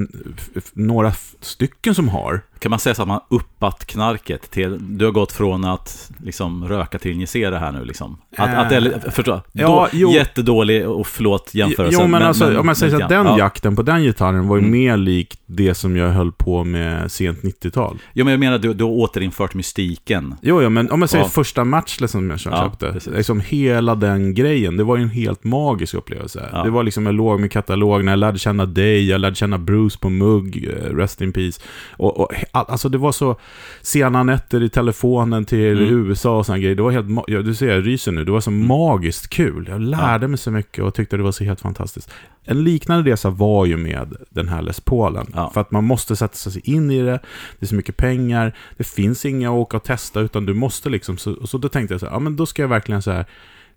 [0.72, 2.42] några stycken som har.
[2.58, 6.68] Kan man säga så att man uppat knarket till, du har gått från att liksom
[6.68, 8.18] röka till injicera här nu liksom?
[8.36, 8.58] Att, Äh.
[8.58, 11.98] att det är, förstå, Ja, då, jättedålig och förlåt jämförelse.
[12.02, 13.38] Jo, men, alltså, om man säger så att den ja.
[13.38, 14.70] jakten på den gitarren var ju Mm.
[14.70, 17.98] mer lik det som jag höll på med sent 90-tal.
[18.12, 20.34] Jo, men jag menar, du, du har återinfört mystiken.
[20.42, 21.28] Jo, jo, men om man säger Ja.
[21.30, 22.92] första Matchless som jag Ja, köpte.
[22.92, 23.12] precis.
[23.16, 26.48] liksom hela den grejen, det var ju en helt magisk upplevelse.
[26.52, 26.62] Ja.
[26.64, 29.58] Det var liksom, jag låg med katalog när jag lärde känna dig, jag lärde känna
[29.58, 31.60] Bruce på mugg, eh, Rest in Peace.
[31.96, 33.36] Och, och, alltså det var så
[33.82, 36.06] sena nätter i telefonen till Mm.
[36.08, 36.76] USA och sådana grejer.
[36.76, 38.66] Det var helt, ja, du ser jag ryser nu, det var så Mm.
[38.66, 39.66] magiskt kul.
[39.70, 42.10] Jag lärde mig så mycket och tyckte det var så helt fantastiskt.
[42.44, 45.26] En liknande resa var ju med den här Les Paulen.
[45.34, 45.50] Ja.
[45.54, 47.20] För att man måste sätta sig in i det,
[47.58, 50.88] det är så mycket pengar, det finns inga att åka och testa, utan du måste
[50.90, 53.10] liksom, så, så då tänkte jag så här, ja men då ska jag verkligen så
[53.10, 53.26] här,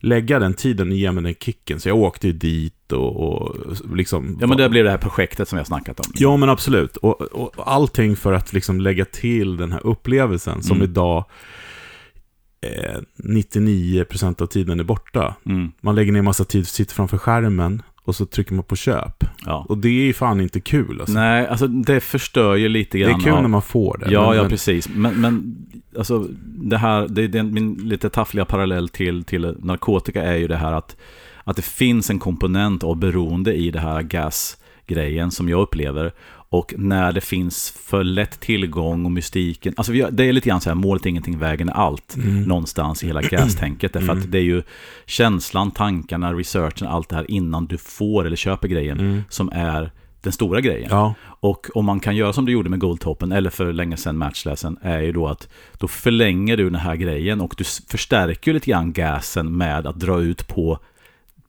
[0.02, 1.80] lägga den tiden och ge mig den kicken.
[1.80, 3.56] Så jag åkte ju dit och, och
[3.96, 4.38] liksom...
[4.42, 6.06] Ja, men det blir det här projektet som har snackat om.
[6.16, 6.98] Ja, men absolut.
[6.98, 10.90] Och, och, allting för att liksom lägga till den här upplevelsen som Mm.
[10.90, 11.26] idag
[12.62, 15.36] eh, 99% av tiden är borta.
[15.46, 19.24] Mm, Man lägger ner massa tid, sitter framför skärmen och så trycker man på köp.
[19.46, 19.66] ja.
[19.70, 21.14] Och det är ju fan inte kul alltså.
[21.14, 23.20] Nej, alltså det förstör ju lite det grann.
[23.20, 24.12] är kul av- när man får det.
[24.12, 24.90] Ja, men, ja, men- precis.
[24.90, 25.66] Men, men
[25.98, 30.58] alltså, det här, det, det, min lite taffliga parallell till, till narkotika är ju det
[30.58, 30.96] här att,
[31.44, 36.12] att det finns en komponent av beroende i det här gas grejen som jag upplever.
[36.52, 39.74] Och när det finns för lätt tillgång och mystiken.
[39.78, 42.16] Alltså det är lite grann så här, målet är ingenting, vägen är allt.
[42.16, 42.44] Mm.
[42.44, 43.94] Någonstans i hela gas-tänket.
[43.94, 44.24] Därför mm.
[44.24, 44.64] att det är ju
[45.06, 49.00] känslan, tankarna, researchen, allt det här innan du får eller köper grejen.
[49.00, 49.24] Mm.
[49.30, 50.88] Som är den stora grejen.
[50.92, 51.14] Ja.
[51.24, 54.78] Och om man kan göra som du gjorde med Goldtoppen, eller för länge sedan Matchlessen,
[54.82, 58.94] är ju då att då förlänger du den här grejen och du förstärker lite grann
[58.94, 60.80] gasen med att dra ut på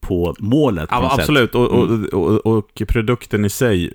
[0.03, 0.89] på målet.
[0.89, 2.09] På ja, absolut, och, och, mm.
[2.13, 3.93] och, och, produkten i sig,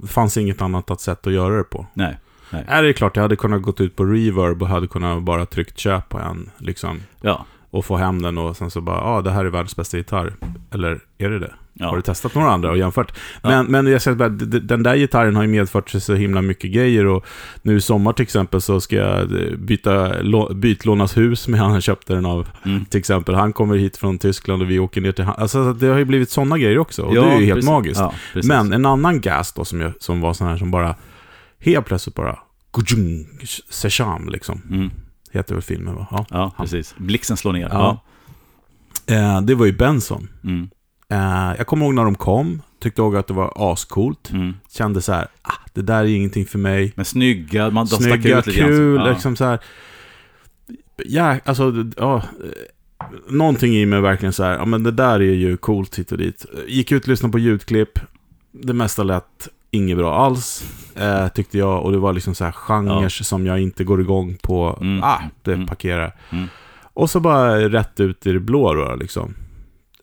[0.00, 1.86] det fanns inget annat att sätt att göra det på.
[1.94, 2.18] Nej.
[2.50, 2.64] Nej.
[2.68, 5.78] Är det klart, jag hade kunnat gått ut på reverb och hade kunnat bara tryckt
[5.78, 7.00] köp på en, liksom.
[7.20, 7.44] Ja.
[7.70, 9.96] Och få hem den och sen så bara, ja, ah, det här är världens bästa
[9.96, 10.34] gitarr.
[10.70, 11.52] Eller är det det?
[11.74, 11.88] Ja.
[11.88, 13.18] Har du testat några andra och jämfört?
[13.42, 13.62] Men, ja.
[13.62, 17.06] men jag säger bara, den där gitarren har ju medfört sig så himla mycket grejer
[17.06, 17.26] och
[17.62, 20.22] nu i sommar till exempel så ska jag eh, byta,
[20.54, 22.48] bytlånas hus med han köpte den av.
[22.64, 22.84] Mm.
[22.84, 25.34] Till exempel, han kommer hit från Tyskland och vi åker ner till han.
[25.38, 27.70] Alltså det har ju blivit sådana grejer också och ja, det är ju helt precis.
[27.70, 28.02] magiskt.
[28.48, 30.94] men en annan gas då som, jag, som var sån här som bara,
[31.58, 32.38] helt plötsligt bara,
[33.70, 34.62] Sesham liksom.
[34.70, 34.90] Mm.
[35.32, 36.26] Heter väl filmen va?
[36.30, 36.94] Ja, precis.
[36.98, 37.68] Blixten slår ner.
[37.72, 38.02] Ja.
[39.06, 40.28] Eh, det var ju Benson.
[40.44, 40.68] Mm.
[41.12, 44.30] Eh, jag kommer ihåg när de kom, tyckte också att det var ascoolt.
[44.30, 44.54] Mm.
[44.70, 46.92] Kände så här, ah, det där är ingenting för mig.
[46.94, 49.10] Men snygga, man, de snygga, ut lite kul, ja.
[49.10, 49.58] liksom så här.
[50.96, 52.22] Ja, alltså, ja.
[53.28, 56.18] Någonting i mig verkligen så här, ja men det där är ju coolt hit och
[56.18, 56.46] dit.
[56.66, 57.98] Gick ut och lyssnade på ljudklipp.
[58.52, 61.82] Det mesta lät inget bra alls, eh, tyckte jag.
[61.82, 63.08] Och det var liksom så här genrer ja.
[63.08, 64.78] som jag inte går igång på.
[64.80, 65.02] Mm.
[65.02, 65.66] Ah, det mm.
[65.66, 66.12] parkerar.
[66.30, 66.46] Mm.
[66.94, 69.34] Och så bara rätt ut i det blå då, liksom.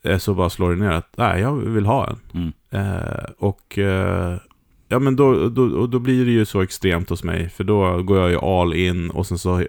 [0.02, 2.18] Eh, så bara slår det ner att nej, jag vill ha en.
[2.34, 2.52] Mm.
[2.70, 4.36] Eh, och eh,
[4.88, 7.48] ja, men då, då, då blir det ju så extremt hos mig.
[7.48, 9.66] För då går jag ju all in och sen så eh,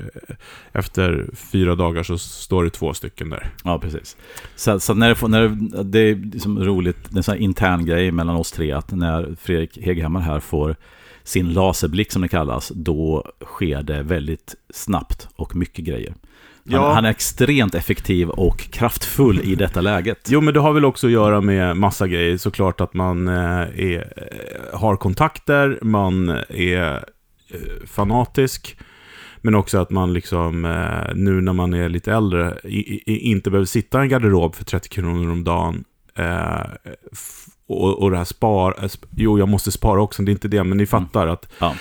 [0.72, 3.54] efter fyra dagar så står det två stycken där.
[3.64, 4.18] Ja, precis.
[4.56, 7.42] Så, så när, det, när det, det är liksom roligt, det är en sån här
[7.42, 10.76] intern grej mellan oss tre, att när Fredrik Heghammar här får
[11.24, 16.14] sin laserblick som det kallas, då sker det väldigt snabbt och mycket grejer.
[16.66, 16.94] Han, ja.
[16.94, 20.28] han, är extremt effektiv och kraftfull i detta läget.
[20.30, 22.38] Jo, men det har väl också att göra med massa grejer.
[22.38, 27.06] Såklart att man eh, är, eh, har kontakter, man är
[27.50, 28.78] eh, fanatisk.
[29.44, 30.62] Men också att man liksom,
[31.16, 32.60] nu när man är lite äldre,
[33.06, 35.84] inte behöver sitta i en garderob för 30 kronor om dagen.
[37.68, 40.78] Och, och det här spar, jo jag måste spara också, det är inte det, men
[40.78, 41.76] ni fattar att ja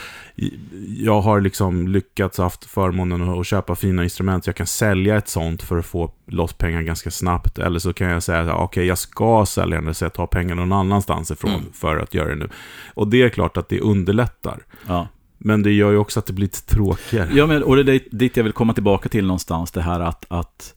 [0.97, 5.29] jag har liksom lyckats haft förmånen att köpa fina instrument, så jag kan sälja ett
[5.29, 7.59] sånt för att få loss pengar ganska snabbt.
[7.59, 10.55] Eller så kan jag säga, okej, okay, jag ska sälja det, så jag tar pengar
[10.55, 11.73] någon annanstans ifrån mm.
[11.73, 12.49] för att göra det nu.
[12.95, 14.59] Och det är klart att det underlättar.
[14.87, 15.09] Ja.
[15.39, 17.31] Men det gör ju också att det blir lite tråkigare.
[17.33, 20.25] Ja, men, och det är dit jag vill komma tillbaka till någonstans, det här att,
[20.29, 20.75] att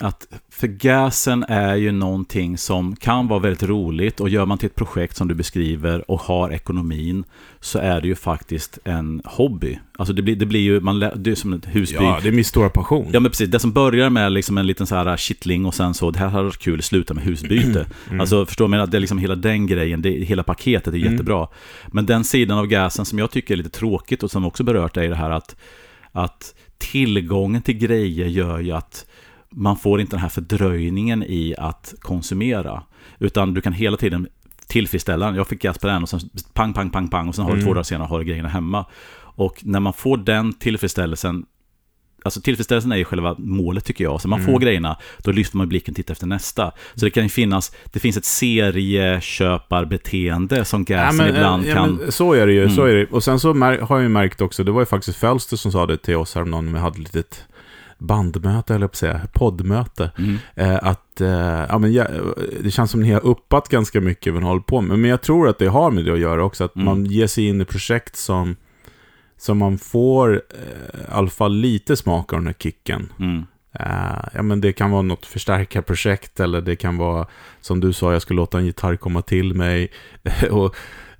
[0.00, 4.66] att för gasen är ju någonting som kan vara väldigt roligt och gör man till
[4.66, 7.24] ett projekt som du beskriver och har ekonomin
[7.60, 9.78] så är det ju faktiskt en hobby.
[9.98, 12.02] Alltså det blir, det blir ju, man, det är som ett husbygg.
[12.02, 13.10] Ja, det är min stora passion.
[13.12, 13.48] Ja, men precis.
[13.48, 16.28] Det som börjar med liksom en liten så här kittling och sen så, det här
[16.28, 17.86] hade varit kul, sluta med husbyte.
[18.06, 18.20] Mm.
[18.20, 21.12] Alltså förstår man att det är liksom hela den grejen, det, hela paketet är mm.
[21.12, 21.48] jättebra.
[21.86, 24.96] Men den sidan av gasen som jag tycker är lite tråkigt och som också berört
[24.96, 25.56] är det här att,
[26.12, 29.06] att tillgången till grejer gör ju att
[29.56, 32.82] man får inte den här fördröjningen i att konsumera.
[33.18, 34.28] Utan du kan hela tiden
[34.66, 35.34] tillfredsställa den.
[35.34, 36.20] Jag fick gas på den och sen
[36.52, 37.66] pang, pang, pang, pang och sen har du mm.
[37.66, 38.84] två dagar senare har du grejerna hemma.
[39.18, 41.46] Och när man får den tillfredsställelsen
[42.24, 44.20] Alltså tillfredsställelsen är ju själva målet tycker jag.
[44.20, 44.52] Så man mm.
[44.52, 46.72] får grejerna, då lyfter man blicken och tittar efter nästa.
[46.94, 51.74] Så det kan ju finnas, det finns ett serieköparbeteende som gasen ja, men, ibland ja,
[51.74, 52.12] kan...
[52.12, 52.74] så är det ju, mm.
[52.74, 53.06] så är det.
[53.06, 55.86] Och sen så har jag ju märkt också, det var ju faktiskt Fölster som sa
[55.86, 57.46] det till oss häromdagen vi hade ett litet
[57.98, 60.10] bandmöte, eller på säga, poddmöte.
[60.18, 60.36] Mm.
[60.54, 62.06] Eh, att eh, ja, men, ja,
[62.62, 64.98] det känns som ni har uppat ganska mycket vad ni håller på med.
[64.98, 66.64] Men jag tror att det har med det att göra också.
[66.64, 66.84] Att mm.
[66.84, 68.56] man ger sig in i projekt som,
[69.38, 73.12] som man får eh, i alla fall lite smak av den här kicken.
[73.18, 73.46] Mm.
[73.80, 77.26] Uh, ja, men det kan vara något förstärkarprojekt eller det kan vara
[77.60, 79.92] som du sa, jag ska låta en gitarr komma till mig.
[80.50, 80.76] och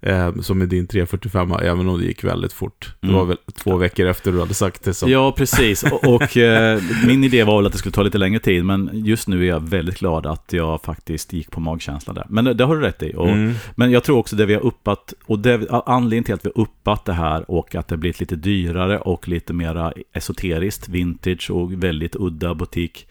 [0.07, 2.95] Eh, som med din 345, även om det gick väldigt fort.
[3.01, 3.29] Det var mm.
[3.29, 4.95] väl två veckor efter du hade sagt det.
[4.95, 5.09] Så.
[5.09, 5.83] Ja, precis.
[5.83, 8.91] Och, och eh, min idé var väl att det skulle ta lite längre tid, men
[8.93, 12.27] just nu är jag väldigt glad att jag faktiskt gick på magkänsla där.
[12.29, 13.15] Men det, det har du rätt i.
[13.17, 13.55] Och, mm.
[13.75, 16.63] Men jag tror också det vi har uppat, och det, anledningen till att vi har
[16.63, 21.73] uppat det här och att det blivit lite dyrare och lite mera esoteriskt, vintage och
[21.73, 23.07] väldigt udda butik,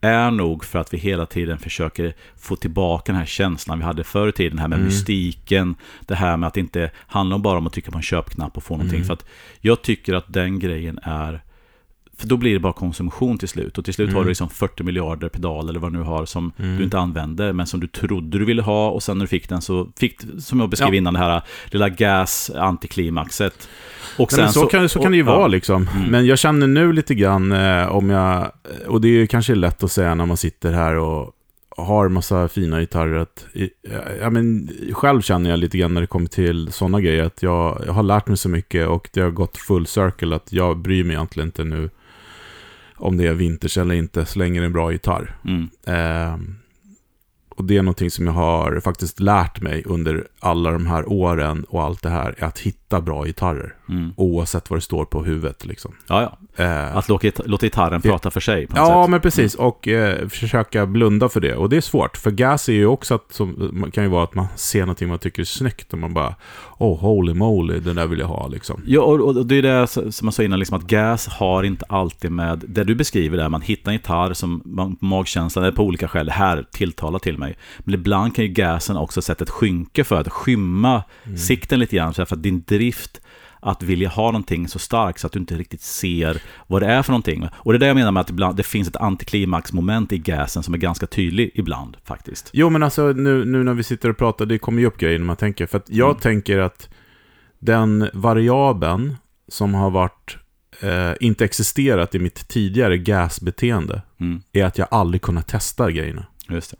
[0.00, 4.04] är nog för att vi hela tiden försöker få tillbaka den här känslan vi hade
[4.04, 4.86] förr i tiden, det här med mm.
[4.86, 8.56] mystiken, det här med att det inte handlar bara om att trycka på en köpknapp
[8.56, 8.96] och få någonting.
[8.96, 9.06] Mm.
[9.06, 9.24] För att
[9.60, 11.40] jag tycker att den grejen är
[12.18, 13.78] För då blir det bara konsumtion till slut.
[13.78, 14.16] Och till slut Mm.
[14.16, 16.76] har du liksom 40 miljarder pedal eller vad du nu har som Mm.
[16.76, 18.90] du inte använder, men som du trodde du ville ha.
[18.90, 20.94] Och sen när du fick den så fick, som jag beskrev Ja.
[20.94, 23.68] innan, det här lilla gas antiklimaxet.
[24.18, 25.46] Och Nej, men så, kan, så kan det ju och- vara ja.
[25.46, 25.88] liksom.
[25.96, 26.10] Mm.
[26.10, 28.52] Men jag känner nu lite grann eh, om jag,
[28.86, 31.34] och det är ju kanske lätt att säga när man sitter här och
[31.76, 33.16] har massa fina gitarrer.
[33.18, 33.46] Att,
[34.20, 37.82] ja, men, själv känner jag lite grann när det kommer till sådana grejer att jag,
[37.86, 41.04] jag har lärt mig så mycket och det har gått full circle att jag bryr
[41.04, 41.90] mig egentligen inte nu
[42.98, 45.36] om det är vinters eller inte, så länge det är en bra gitarr.
[45.44, 45.68] Mm.
[45.86, 46.56] Ehm,
[47.48, 51.64] och det är någonting som jag har faktiskt lärt mig under alla de här åren
[51.64, 53.74] och allt det här, är att hitta bra gitarrer.
[53.88, 54.12] Mm.
[54.16, 55.92] Oavsett vad det står på huvudet liksom.
[56.08, 56.22] Ja,
[56.56, 56.64] ja.
[56.64, 58.96] Eh, Att låta, låta gitarren Det- prata för sig på något ja, sätt.
[58.96, 59.10] Mm.
[59.10, 59.54] men precis.
[59.54, 61.54] Och eh, försöka blunda för det.
[61.54, 62.16] Och det är svårt.
[62.16, 65.18] För gas är ju också att, som, kan ju vara att man ser någonting man
[65.18, 66.34] tycker är snyggt och man bara,
[66.78, 68.82] oh holy moly, det där vill jag ha liksom.
[68.86, 71.84] Ja, och, och det är det som man sa innan, liksom att gas har inte
[71.88, 75.82] alltid med det du beskriver där, man hittar en gitarr som man, magkänslan, eller på
[75.84, 77.56] olika skäl, det här tilltalar till mig.
[77.78, 81.38] Men ibland kan ju gasen också sätta ett skynke för att skymma Mm.
[81.38, 83.20] sikten lite grann, för att din drift
[83.60, 87.02] att vilja ha någonting så stark så att du inte riktigt ser vad det är
[87.02, 87.48] för någonting.
[87.52, 90.62] Och det är det jag menar med att ibland, det finns ett antiklimaxmoment i gasen
[90.62, 92.50] som är ganska tydlig ibland faktiskt.
[92.52, 95.18] Jo, men alltså nu, nu när vi sitter och pratar, det kommer ju upp grejer
[95.18, 95.66] när man tänker.
[95.66, 96.20] För att jag Mm.
[96.20, 96.88] tänker att
[97.58, 99.16] den variabeln
[99.48, 100.36] som har varit,
[100.80, 106.26] eh, inte existerat i mitt tidigare gasbeteende, Mm, är att jag aldrig kunnat testa grejerna.
[106.50, 106.76] just det.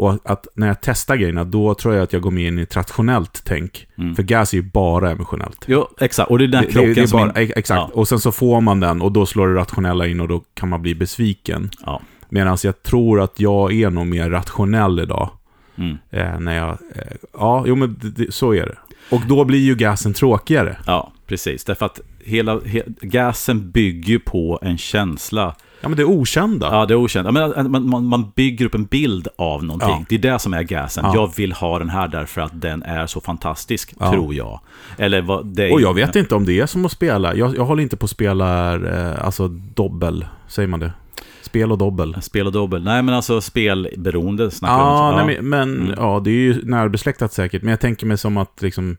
[0.00, 2.62] Och att när jag testar grejerna, då tror jag att jag går med in i
[2.62, 3.86] ett rationellt tänk.
[3.98, 4.14] Mm.
[4.14, 5.64] För gas är ju bara emotionellt.
[5.66, 6.30] Jo, exakt.
[6.30, 7.20] Och det är den Det- krocken det, är som...
[7.20, 7.78] bara, in- ex- Exakt.
[7.78, 7.90] Ja.
[8.00, 10.68] Och sen så får man den och då slår det rationella in och då kan
[10.68, 11.70] man bli besviken.
[11.86, 12.00] Ja.
[12.28, 15.30] Medan jag tror att jag är nog mer rationell idag.
[15.76, 15.96] Mm.
[16.10, 18.76] Eh, när jag, eh, ja, jo men det, så är det.
[19.10, 20.76] Och då blir ju gasen tråkigare.
[20.86, 21.64] Ja, precis.
[21.64, 25.54] Därför att hela, he, gasen bygger på en känsla.
[25.80, 26.66] Ja, men det är okända.
[26.72, 27.14] Ja, det.
[27.14, 29.88] Ja, men, äh, man, man, man bygger upp en bild av någonting.
[29.88, 30.04] Ja.
[30.08, 31.04] Det är det som är gasen.
[31.06, 31.14] Ja.
[31.14, 34.12] Jag vill ha den här därför att den är så fantastisk, Ja.
[34.12, 34.60] tror jag.
[34.98, 35.72] Eller vad det är.
[35.72, 37.34] Och jag vet inte om det är som att spela.
[37.34, 40.92] Jag, jag håller inte på att spela, eh, alltså dobbel, säger man det?
[41.42, 42.16] Spel och dobbel.
[42.22, 42.84] Spel och dobbel.
[42.84, 45.26] Nej, men alltså spelberoende snackar Ja, om.
[45.26, 45.94] nej, men, men Mm.
[45.98, 47.62] ja, det är ju närbesläktat säkert.
[47.62, 48.96] Men jag tänker mig som att liksom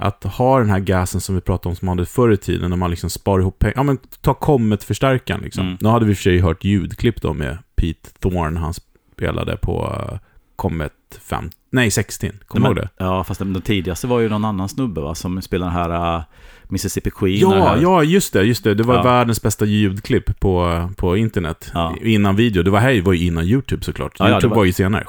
[0.00, 2.70] att ha den här gasen som vi pratade om som man hade förr i tiden,
[2.70, 3.74] när man liksom sparar ihop pengar.
[3.76, 5.66] Ja, men ta Comet-förstärkaren liksom.
[5.66, 5.78] Mm.
[5.80, 8.74] Nu hade vi i och för sig hört ljudklipp då med Pete Thorne, han
[9.12, 10.18] spelade på uh,
[10.56, 12.88] Comet 5, nej 16, kommer du ihåg det?
[13.04, 15.14] Ja, fast den, den tidigaste var ju någon annan snubbe va?
[15.14, 16.22] Som spelade den här uh,
[16.68, 17.38] Mississippi Queen.
[17.38, 17.78] Ja, här.
[17.82, 18.74] ja, just det, just det.
[18.74, 19.02] Det var Ja.
[19.02, 21.70] världens bästa ljudklipp på, på internet.
[21.74, 21.96] Ja.
[22.02, 22.62] Innan video.
[22.62, 24.16] Det var här var ju innan YouTube såklart.
[24.18, 24.56] Ja, YouTube var...
[24.56, 25.04] var- ju senare.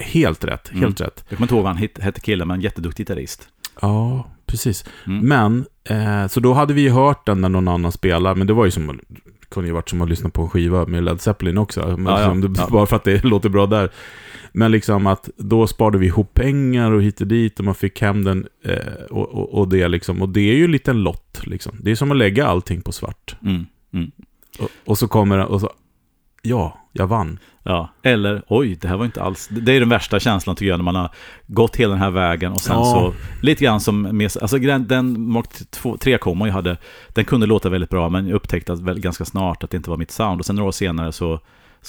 [0.00, 0.92] Helt rätt, helt Mm.
[0.92, 1.24] rätt.
[1.28, 3.48] Jag kommer inte ihåg vad han hette killen, men en jätteduktig gitarrist.
[3.80, 4.84] Ja, precis.
[5.06, 5.28] Mm.
[5.28, 8.64] Men, eh, så då hade vi hört den när någon annan spelade, men det var
[8.64, 9.00] ju som,
[9.48, 11.96] kunde ju varit som att lyssna på en skiva med Led Zeppelin också.
[11.98, 12.68] Men Ja, liksom, det, Ja.
[12.70, 13.90] Bara för att det låter bra där.
[14.52, 18.00] Men liksom att då sparade vi ihop pengar och hit och dit och man fick
[18.00, 20.22] hem den eh, och, och, och det liksom.
[20.22, 21.76] Och det är ju en liten lott liksom.
[21.80, 23.36] Det är som att lägga allting på svart.
[23.42, 23.66] Mm.
[23.92, 24.10] Mm.
[24.58, 25.70] Och, och så kommer den och så,
[26.44, 27.38] ja, jag vann.
[27.62, 29.48] Ja, eller oj, det här var inte alls...
[29.50, 31.10] Det är den värsta känslan tycker jag, när man har
[31.46, 32.84] gått hela den här vägen och sen Ja.
[32.84, 33.14] så...
[33.42, 34.30] Lite grann som med...
[34.42, 35.46] Alltså den, Mark
[35.82, 36.76] 3-komma jag hade,
[37.08, 39.90] den kunde låta väldigt bra, men jag upptäckte att väl, ganska snart att det inte
[39.90, 40.40] var mitt sound.
[40.40, 41.40] Och sen några år senare så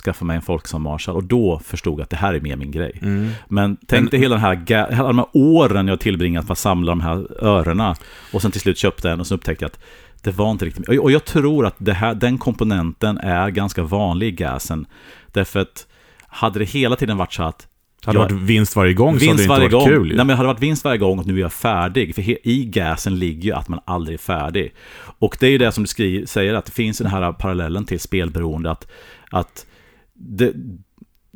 [0.03, 2.71] skaffade mig en Folksam Marshall och då förstod jag att det här är mer min
[2.71, 3.01] grej.
[3.47, 6.91] Men tänk dig hela, den här, alla de här åren jag tillbringat för att samla
[6.91, 7.95] de här örena
[8.33, 9.79] och sen till slut köpte en och så upptäckte jag att
[10.25, 10.99] det var inte riktigt...
[10.99, 14.85] Och jag tror att här, den komponenten är ganska vanlig i gasen.
[15.31, 15.87] Därför att
[16.27, 17.67] hade det hela tiden varit så att
[18.05, 19.85] Hade det varit vinst varje gång så hade vinst det inte varit gång.
[19.85, 20.15] kul ju.
[20.15, 22.15] Nej, men hade det varit vinst varje gång och nu är jag färdig.
[22.15, 24.73] För i gasen ligger ju att man aldrig är färdig.
[25.19, 27.85] Och det är ju det som du skriver, säger, att det finns den här parallellen
[27.85, 28.71] till spelberoende.
[28.71, 28.87] Att,
[29.31, 29.65] att
[30.13, 30.51] det,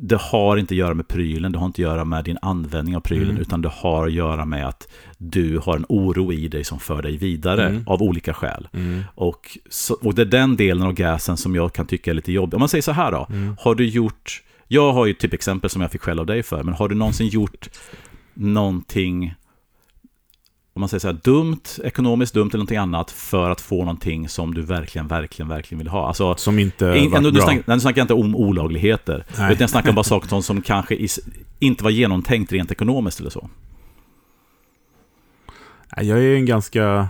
[0.02, 2.96] det har inte att göra med prylen, det har inte att göra med din användning
[2.96, 3.42] av prylen, Mm.
[3.42, 7.02] utan det har att göra med att du har en oro i dig som för
[7.02, 7.82] dig vidare Mm.
[7.86, 8.68] av olika skäl.
[8.72, 9.02] Mm.
[9.14, 12.32] Och, så, och det är den delen av gasen som jag kan tycka är lite
[12.32, 12.54] jobbig.
[12.54, 13.56] Om man säger så här då, Mm.
[13.60, 16.62] har du gjort, jag har ju typ exempel som jag fick skäll av dig för,
[16.62, 17.68] men har du någonsin gjort
[18.34, 19.34] någonting,
[20.80, 24.28] om man säger så här, dumt, ekonomiskt dumt eller någonting annat för att få någonting
[24.28, 26.08] som du verkligen, verkligen, verkligen vill ha?
[26.08, 27.42] Alltså, Som inte in, nu, bra.
[27.42, 29.52] snackar, nu snackar jag inte om olagligheter, Nej.
[29.52, 31.20] utan jag snackar bara saker som, som kanske is,
[31.58, 33.50] inte var genomtänkt rent ekonomiskt eller så.
[35.96, 37.06] Jag är en ganska eh,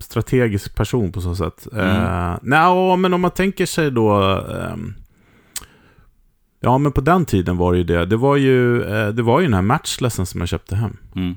[0.00, 1.66] strategisk person på så sätt.
[1.72, 1.86] Mm.
[1.86, 4.12] Eh, nej, men om man tänker sig då...
[4.40, 4.94] ehm,
[6.60, 8.06] ja, men på den tiden var det ju det.
[8.06, 10.96] Det var ju, eh, det var ju den här matchlessen som jag köpte hem.
[11.16, 11.36] Mm.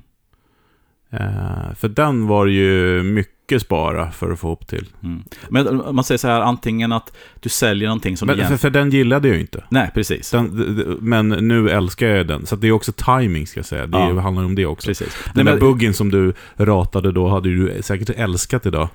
[1.10, 4.86] Eh, för den var ju mycket spara för att få ihop till.
[5.04, 5.24] Mm.
[5.50, 8.70] Men man säger så här, antingen att du säljer någonting som Men, du för, för
[8.70, 9.64] den gillade jag ju inte.
[9.70, 10.32] Nej, precis.
[10.32, 12.46] Den, men nu älskar jag den.
[12.46, 13.86] Så det är också timing ska jag säga.
[13.88, 14.20] Det Ja.
[14.20, 14.88] handlar om det också.
[14.88, 15.18] precis.
[15.26, 18.90] Den Nej, där men, buggen som du ratade då hade du säkert älskat idag.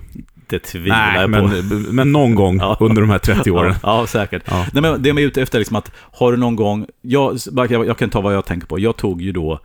[0.47, 1.75] det tvivlar jag men, på.
[1.93, 2.77] men någon gång Ja.
[2.79, 3.75] under de här 30 åren.
[3.83, 4.43] Ja, ja säkert.
[4.45, 4.65] Ja.
[4.73, 7.37] Nej, men det jag är ute efter är liksom att, har du någon gång, jag,
[7.69, 8.79] jag, jag kan ta vad jag tänker på.
[8.79, 9.59] Jag tog ju då,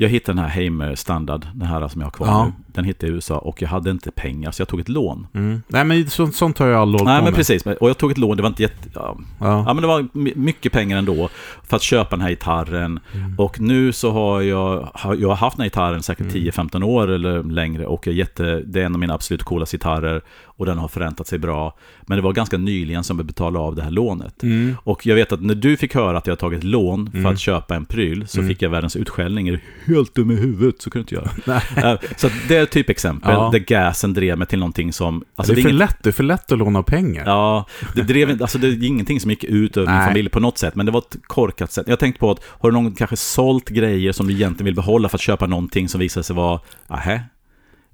[0.00, 2.44] jag hittade den här Heimer standard, den här som jag har kvar Ja.
[2.44, 2.52] nu.
[2.72, 5.26] Den hittade jag i USA och jag hade inte pengar, så jag tog ett lån.
[5.34, 5.62] Mm.
[5.68, 7.34] Nej, men sånt, sånt har jag aldrig Nej, på men med.
[7.34, 7.66] precis.
[7.66, 8.88] Och jag tog ett lån, det var inte jätte...
[8.94, 9.64] Ja, Ja.
[9.66, 11.28] Ja, men det var my- mycket pengar ändå
[11.68, 13.00] för att köpa den här gitarren.
[13.14, 13.34] Mm.
[13.38, 16.34] Och nu så har jag, jag har haft den här gitarren säkert Mm.
[16.34, 19.76] 10-15 år eller längre och jag är jätte, det är en av mina absolut coolaste
[19.76, 21.76] gitarrer och den har förräntat sig bra.
[22.02, 24.42] Men det var ganska nyligen som jag betalade av det här lånet.
[24.42, 24.76] Mm.
[24.84, 27.32] Och jag vet att när du fick höra att jag tagit lån för Mm.
[27.32, 28.48] att köpa en pryl så Mm.
[28.48, 29.48] fick jag världens utskällning.
[29.48, 30.82] Är du helt dum i huvudet?
[30.82, 31.30] Så kan du inte.
[31.76, 33.48] Eh, så det ett typexempel Ja.
[33.52, 35.24] där gasen drev mig till någonting som...
[35.36, 37.22] Alltså det är är för inget- lätt, det är för lätt att låna pengar.
[37.26, 40.58] Ja, det drev alltså det är ingenting som gick ut över min familj på något
[40.58, 41.88] sätt, men det var ett korkat sätt.
[41.88, 45.08] Jag tänkte på att, har du någon kanske sålt grejer som du egentligen vill behålla
[45.08, 47.20] för att köpa någonting som visar sig vara, ahä?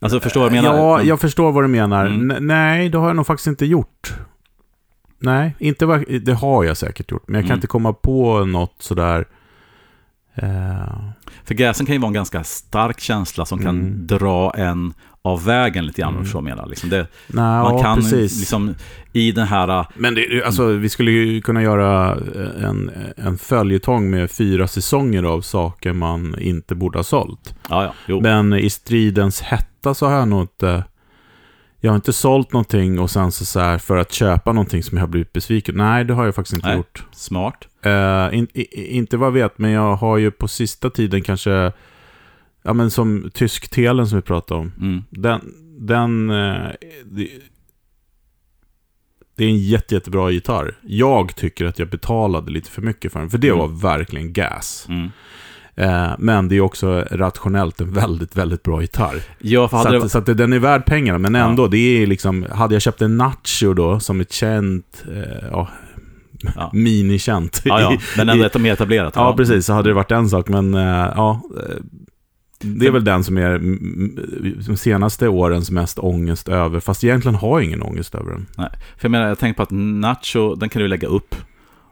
[0.00, 0.78] Alltså förstår du vad jag menar?
[0.78, 1.08] Ja, Mm.
[1.08, 2.06] jag förstår vad du menar.
[2.06, 2.46] Mm.
[2.46, 4.14] Nej, det har jag nog faktiskt inte gjort.
[5.18, 7.28] Nej, inte vad, det har jag säkert gjort.
[7.28, 7.56] Men jag kan Mm.
[7.58, 9.24] inte komma på något sådär...
[10.34, 11.08] Eh,
[11.44, 14.06] För gasen kan ju vara en ganska stark känsla som kan Mm.
[14.06, 16.26] dra en av vägen lite grann, Mm.
[16.26, 16.66] så menar.
[16.66, 18.38] Liksom det, nej, man kan precis.
[18.40, 18.74] liksom
[19.12, 22.18] i den här, Men det, alltså, vi skulle ju kunna göra
[22.62, 27.54] en, en följetong med fyra säsonger av saker man inte borde ha sålt.
[27.68, 28.20] ja ja.
[28.20, 30.84] Men i stridens hetta så har jag nog inte...
[31.80, 34.98] Jag har inte sålt någonting och sen så, så här för att köpa någonting som
[34.98, 35.74] jag har blivit besviken.
[35.76, 36.76] Nej, det har jag faktiskt inte Nej.
[36.76, 37.04] gjort.
[37.12, 37.68] Smart.
[37.84, 41.72] Eh, in, i, inte vad jag vet, men jag har ju på sista tiden kanske...
[42.62, 44.72] Ja, men som tysktelen som vi pratade om.
[44.80, 45.02] Mm.
[45.10, 45.40] Den...
[45.78, 46.70] den eh,
[47.04, 47.28] det,
[49.36, 50.78] det är en jätte, jättebra gitarr.
[50.82, 53.58] Jag tycker att jag betalade lite för mycket för den, för det Mm.
[53.58, 54.86] var verkligen gas.
[54.88, 55.10] Mm.
[55.76, 59.22] Eh, men det är också rationellt en väldigt, väldigt bra gitarr.
[59.38, 61.48] Ja, Så, att, det, så att den är värd pengarna, men Ja.
[61.48, 65.04] ändå, det är liksom, hade jag köpt en Nacho då, som ett känt,
[65.50, 65.68] ja,
[66.56, 66.70] Ja.
[66.72, 67.62] minikänt.
[67.64, 69.12] ja, ja, i- men i- ändå ett mer etablerat.
[69.16, 69.66] Ja, precis.
[69.66, 70.82] Så hade det varit en sak, men eh,
[71.16, 71.40] ja.
[71.56, 71.76] eh,
[72.60, 76.80] Det är väl den som är mm, mm, de senaste årens mest ångest över.
[76.80, 78.46] Fast egentligen har jag ingen ångest över den.
[78.58, 81.34] Nej, för jag menar, jag tänker på att Nacho, den kan du lägga upp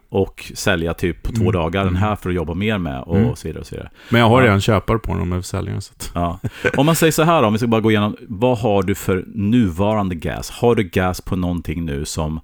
[0.09, 1.53] och sälja typ på två Mm.
[1.53, 1.79] dagar.
[1.79, 2.01] Den Mm.
[2.01, 3.35] här för att jobba mer med och Mm.
[3.35, 3.61] så vidare.
[3.61, 3.89] Och så vidare.
[4.09, 4.45] Men jag har Ja.
[4.47, 5.81] redan köpare på den om jag vill sälja den.
[6.13, 6.39] Ja.
[6.77, 8.95] Om man säger så här då, om vi ska bara gå igenom, vad har du
[8.95, 10.49] för nuvarande gas?
[10.49, 12.39] Har du gas på någonting nu som...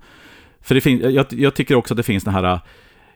[0.62, 2.60] För det finns, jag, jag tycker också att det finns den här...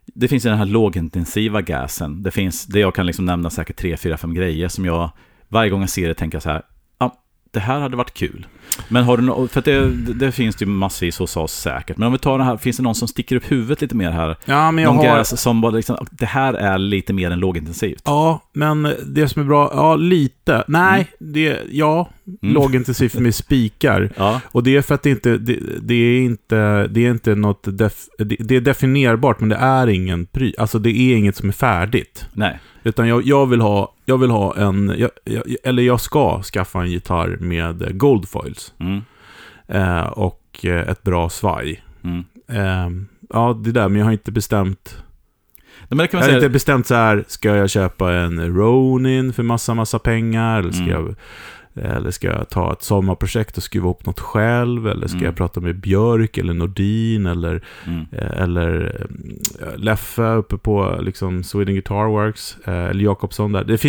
[0.05, 2.23] Det finns den här lågintensiva gasen.
[2.23, 5.09] Det finns, det jag kan liksom nämna säkert tre, fyra, fem grejer som jag
[5.53, 6.61] varje gång jag ser det tänker så här,
[6.99, 7.15] ja,
[7.51, 8.47] det här hade varit kul.
[8.87, 11.97] Men har du no för det, det, finns det ju massvis hos oss säkert.
[11.97, 14.11] Men om vi tar det här, finns det någon som sticker upp huvudet lite mer
[14.11, 14.37] här?
[14.45, 15.17] ja, men jag Någon har...
[15.17, 18.01] gas som bara liksom, det här är lite mer än lågintensivt.
[18.05, 20.63] Ja, men det som är bra, ja lite.
[20.67, 22.53] Nej, det, ja, Mm.
[22.55, 24.09] lågintensivt med spikar.
[24.17, 27.35] Ja, Och det är för att det inte, det, det är inte, det är inte
[27.35, 31.35] något, def, det, det är definierbart men det är ingen pry, alltså det är inget
[31.35, 32.25] som är färdigt.
[32.33, 32.59] nej.
[32.85, 36.81] Utan jag, jag vill ha, jag vill ha en, jag, jag, eller jag ska skaffa
[36.81, 38.73] en gitarr med goldfoils.
[38.79, 39.01] Mm,
[39.67, 41.83] Eh, och eh, ett bra svaj.
[42.03, 42.23] mm.
[42.47, 45.03] Eh, ja, det där, men jag har inte bestämt,
[45.89, 49.73] Nej, jag har säga, inte bestämt så här, ska jag köpa en Ronin för massa,
[49.73, 50.59] massa pengar?
[50.59, 50.91] Eller ska Mm.
[50.93, 51.15] jag
[51.75, 54.87] eller ska jag ta ett sommarprojekt och skruva ihop något själv?
[54.87, 55.25] Eller ska Mm.
[55.25, 58.05] jag prata med Björk eller Nordin eller, mm.
[58.11, 59.05] eh, eller
[59.61, 62.57] eh, Leffe uppe på liksom, Sweden Guitar Works?
[62.65, 63.63] eh, Eller Jakobsson där.
[63.63, 63.81] Det,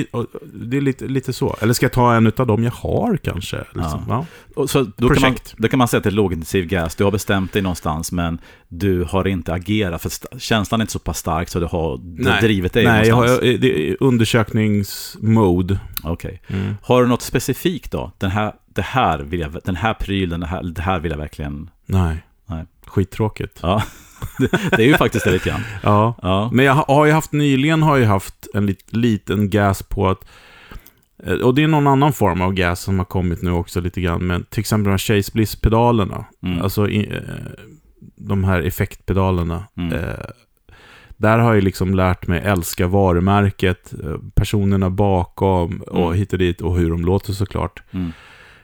[0.55, 1.57] det är lite, lite så.
[1.61, 3.57] Eller ska jag ta en av dem jag har kanske?
[3.57, 4.03] Liksom.
[4.09, 4.27] Ja.
[4.55, 6.95] Och så då kan, man, då kan man säga att det är lågintensiv gas.
[6.97, 10.03] Du har bestämt dig någonstans, men du har inte agerat.
[10.03, 11.89] För känslan är inte så pass stark så du har
[12.31, 13.41] har drivit dig Nej, någonstans.
[13.41, 15.79] har, det är undersökningsmode.
[16.03, 16.43] Okej.
[16.49, 16.75] Mm.
[16.83, 18.13] Har du något specifikt då?
[18.19, 21.19] Den här, det här vill jag, den här prylen, det här, det här vill jag
[21.19, 21.71] verkligen...
[21.87, 22.17] Nej.
[22.47, 22.65] Nej.
[22.87, 23.59] Skittråkigt.
[23.63, 23.83] Ja,
[24.39, 25.61] det, det är ju faktiskt det lite grann.
[25.83, 26.15] Ja.
[26.23, 26.51] Ja.
[26.53, 30.25] Men jag har ju haft, nyligen har jag haft en lit, liten gas på att
[31.25, 34.01] eh, och det är någon annan form av gas som har kommit nu också lite
[34.01, 34.27] grann.
[34.27, 36.25] Men till exempel de här Chase Bliss-pedalerna.
[36.43, 36.63] Mm.
[36.63, 37.23] Alltså eh,
[38.17, 39.65] de här effektpedalerna.
[39.77, 39.93] Mm.
[41.25, 46.19] Där har jag liksom lärt mig älska varumärket, eh, personerna bakom och Mm.
[46.19, 47.83] hit och dit och hur de låter såklart.
[47.91, 48.13] Mm.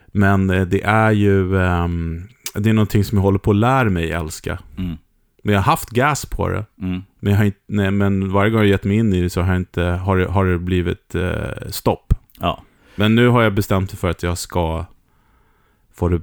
[0.07, 3.91] Men eh, det är ju, ehm, det är någonting som jag håller på att lära
[3.91, 4.59] mig älska.
[4.79, 4.97] Mm.
[5.43, 6.65] Men jag har haft gas på det.
[6.83, 7.03] Mm.
[7.21, 9.41] Men, jag har inte, nej, men varje gång jag gett mig in i det så
[9.41, 12.15] har, jag inte, har, det, har det blivit eh, stopp.
[12.41, 12.63] Ja.
[12.97, 14.85] Men nu har jag bestämt mig för att jag ska
[15.95, 16.21] få det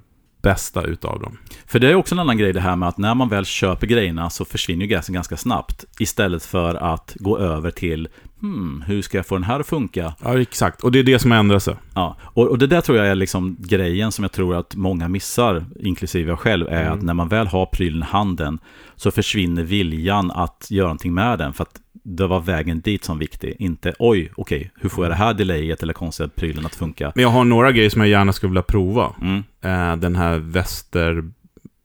[0.47, 1.37] bästa utav dem.
[1.65, 3.87] För det är också en annan grej det här med att när man väl köper
[3.87, 5.85] grejerna så försvinner ju gasen ganska snabbt.
[5.99, 8.07] Istället för att gå över till
[8.41, 10.13] hmm, hur ska jag få den här att funka?
[10.23, 10.83] Ja, exakt.
[10.83, 11.75] Och det är det som ändrar sig.
[11.93, 15.07] Ja, och, och det där tror jag är liksom grejen som jag tror att många
[15.07, 16.93] missar, inklusive jag själv, är Mm.
[16.93, 18.59] att när man väl har prylen i handen
[18.95, 21.53] så försvinner viljan att göra någonting med den.
[21.53, 21.75] För att
[22.09, 25.83] det var vägen dit som viktig, inte oj, okej, hur får jag det här delayet
[25.83, 27.11] eller konstiga prylen att funka?
[27.15, 29.15] Men jag har några grejer som jag gärna skulle vilja prova.
[29.21, 29.43] Mm.
[29.61, 31.31] Eh, den här Väster...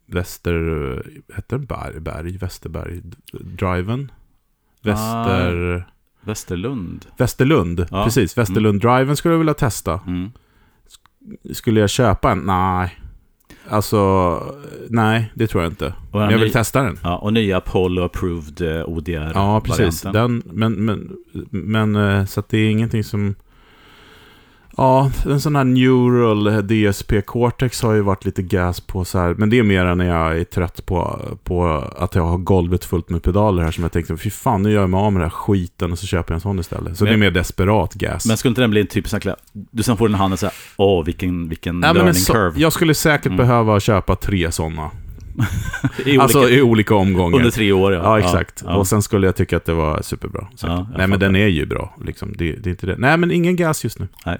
[0.07, 0.53] Väster...
[1.37, 2.01] Heter det Berg?
[2.01, 2.37] Berg?
[2.37, 3.01] Västerberg?
[3.33, 4.13] Driven?
[4.83, 5.87] Väster...
[6.21, 7.07] Västerlund.
[7.17, 8.05] Västerlund, Ja.
[8.05, 8.39] precis.
[8.39, 10.01] Västerlund Driven skulle jag vilja testa.
[10.07, 10.33] Mm.
[11.53, 12.39] Skulle jag köpa en?
[12.39, 12.99] Nej.
[13.69, 14.41] Alltså,
[14.89, 15.95] nej, det tror jag inte.
[16.13, 16.99] Men jag vill ny- testa den.
[17.03, 19.33] ja, och nya Apollo Approved eh, ODR.
[19.35, 20.05] Ja, precis.
[20.05, 20.13] varianten.
[20.13, 21.17] Den, men, men,
[21.51, 23.35] men eh, så att det är ingenting som...
[24.77, 29.35] Ja, en sån här Neural DSP Cortex har ju varit lite gas på så här.
[29.35, 31.67] Men det är mer när jag är trött på, på
[31.97, 34.81] att jag har golvet fullt med pedaler här som jag tänkte, fy fan, nu gör
[34.81, 36.97] jag mig av med den här skiten och så köper jag en sån istället.
[36.99, 38.27] Så Men- det är mer desperat gas.
[38.27, 40.33] Men skulle inte den bli en typ sån här, du sen får den i handen
[40.33, 42.61] och säger, åh, vilken, vilken Nej, en learning så, curve.
[42.61, 43.37] jag skulle säkert Mm.
[43.37, 44.91] behöva köpa tre sådana.
[45.99, 47.37] I olika, Alltså i olika omgångar.
[47.39, 48.01] under tre år, ja.
[48.03, 48.63] Ja, exakt.
[48.67, 50.49] Ja, Och sen skulle jag tycka att det var superbra.
[50.55, 50.67] Så.
[50.67, 51.97] Ja, Nej, men den är ju bra.
[52.05, 52.33] Liksom.
[52.39, 52.97] Det, det är inte det.
[52.99, 54.09] Nej, men ingen gas just nu.
[54.25, 54.37] Ja,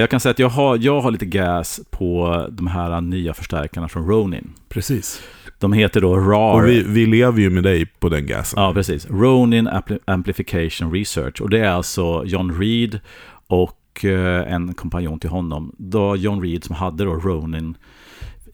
[0.00, 3.88] Jag kan säga att jag har, jag har lite gas på de här nya förstärkarna
[3.88, 4.52] från Ronin.
[4.68, 5.22] Precis.
[5.58, 6.54] De heter då RAR.
[6.54, 8.62] Och vi, vi lever ju med dig på den gasen.
[8.62, 9.06] Ja, precis.
[9.10, 11.40] Ronin Ampli- Amplification Research.
[11.40, 13.00] Och det är alltså John Reed
[13.46, 15.74] och eh, en kompanjon till honom.
[15.78, 17.76] Då John Reed som hade då Ronin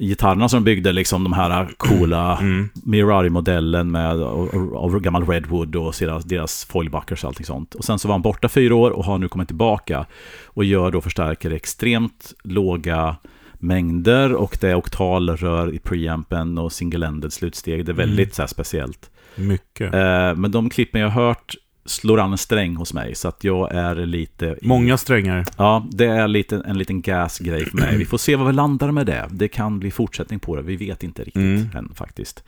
[0.00, 2.68] gitarrerna som byggde liksom de här coola Mm.
[2.84, 7.74] Mirari-modellen med och gammal Redwood och deras, deras foilbuckers och allting sånt.
[7.74, 10.06] Och sen så var han borta fyra år och har nu kommit tillbaka
[10.46, 13.16] och gör då förstärkare extremt låga
[13.54, 17.84] mängder och det är oktalrör i preampen och single-ended slutsteg.
[17.84, 18.48] Det är väldigt Mm.
[18.48, 19.10] så speciellt.
[19.36, 19.94] Mycket.
[19.94, 21.54] Eh, men de klippen jag har hört
[21.90, 24.56] slår an en sträng hos mig så att jag är lite...
[24.62, 25.44] Många strängar.
[25.56, 27.96] Ja, det är lite, en liten gasgrej för mig.
[27.96, 29.28] Vi får se vad vi landar med det.
[29.30, 30.62] Det kan bli fortsättning på det.
[30.62, 31.68] Vi vet inte riktigt Mm.
[31.76, 32.44] än faktiskt.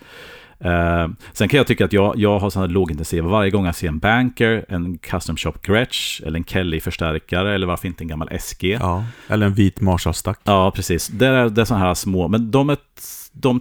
[0.59, 3.29] Eh, sen kan jag tycka att jag, jag har sådana lågintensiva.
[3.29, 7.89] Varje gång jag ser en Banker, en Custom Shop Gretsch eller en Kelly-förstärkare eller varför
[7.89, 8.65] inte en gammal SG.
[8.65, 9.05] Ja, Ja.
[9.35, 10.39] Eller en vit Marshall-stack.
[10.75, 11.09] precis.
[11.09, 12.77] Det är, det är sådana här små, men de är,
[13.33, 13.61] de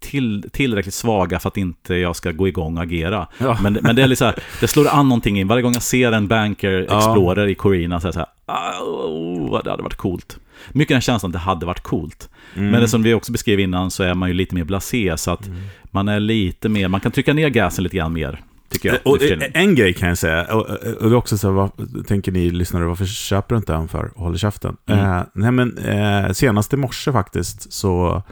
[0.00, 3.26] till, tillräckligt svaga för att inte jag ska gå igång och agera.
[3.38, 3.58] Ja.
[3.62, 5.48] Men, men det är så här, det slår an någonting in.
[5.48, 6.98] Varje gång jag ser en Banker Ja.
[6.98, 10.38] Explorer i Corina så är det så här, oh, det hade varit coolt.
[10.72, 12.30] Mycket den känslan det hade varit coolt.
[12.54, 12.70] Mm.
[12.70, 15.30] Men det som vi också beskrev innan så är man ju lite mer blasé, så
[15.30, 15.58] att Mm.
[15.90, 18.40] man är lite mer, man kan trycka ner gasen lite grann mer,
[18.70, 18.98] tycker jag.
[19.04, 19.42] Och tiden.
[19.54, 21.70] en grej kan jag säga, och, och det är också så här, vad
[22.06, 24.76] tänker ni lyssnare, varför köper du inte en för och håller käften?
[24.86, 25.04] Mm.
[25.16, 28.22] Eh, nej men, eh, senast i morse faktiskt så eh,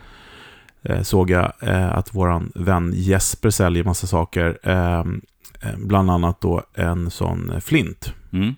[1.02, 6.62] såg jag eh, att våran vän Jesper säljer massa saker, eh, eh, bland annat då
[6.74, 8.14] en sån flint.
[8.32, 8.54] Mm.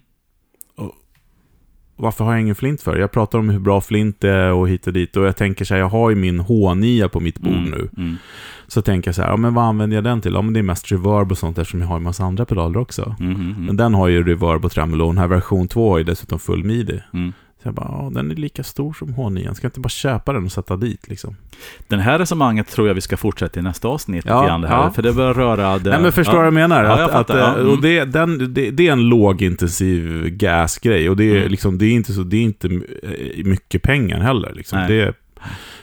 [2.01, 2.97] Varför har jag ingen flint för?
[2.97, 5.75] Jag pratar om hur bra flint är och hit och dit och jag tänker så
[5.75, 7.71] här, jag har ju min H9 på mitt bord Mm.
[7.71, 7.89] nu.
[7.97, 8.17] Mm.
[8.67, 10.33] Så tänker jag så här, ja men vad använder jag den till?
[10.35, 12.81] Ja men det är mest reverb och sånt eftersom jag har en massa andra pedaler
[12.81, 13.17] också.
[13.21, 13.35] Mm.
[13.35, 13.65] Mm.
[13.67, 16.39] Men den har ju reverb och tremolo och den här version 2 har ju dessutom
[16.39, 17.03] full midi.
[17.69, 17.75] Mm.
[17.75, 19.55] Jag bara, ja den är lika stor som H9.
[19.55, 21.37] Ska jag inte bara köpa den och sätta dit liksom?
[21.89, 24.25] Den här resonemanget tror jag vi ska fortsätta i nästa avsnitt.
[24.29, 24.91] Ja, grann det här, ja.
[24.91, 25.79] För det börjar röra...
[25.79, 26.39] Det, Nej men förstår ja.
[26.39, 26.85] vad jag menar?
[26.85, 27.71] Ja, jag att, att, eh, Mm.
[27.71, 31.51] och det, den, det, det är en lågintensiv gasgrej och det är, Mm.
[31.51, 34.53] liksom, det är inte, så, det är inte eh, mycket pengar heller.
[34.55, 34.79] Liksom.
[34.79, 34.89] Nej.
[34.89, 35.15] Det är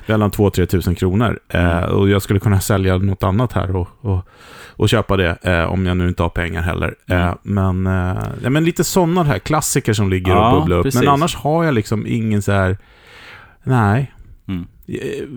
[0.07, 1.39] mellan 2-3 tusen kronor.
[1.49, 1.89] Eh, Mm.
[1.89, 4.27] och jag skulle kunna sälja något annat här och, och,
[4.69, 6.95] och köpa det eh, om jag nu inte har pengar heller.
[7.09, 7.37] Eh, Mm.
[7.43, 10.83] men, eh, ja, men lite sådana här klassiker som ligger Ja, och bubblar upp.
[10.83, 11.01] precis.
[11.01, 12.77] Men annars har jag liksom ingen så här...
[13.63, 14.11] Nej.
[14.47, 14.65] Mm.
[14.87, 15.27] Eh,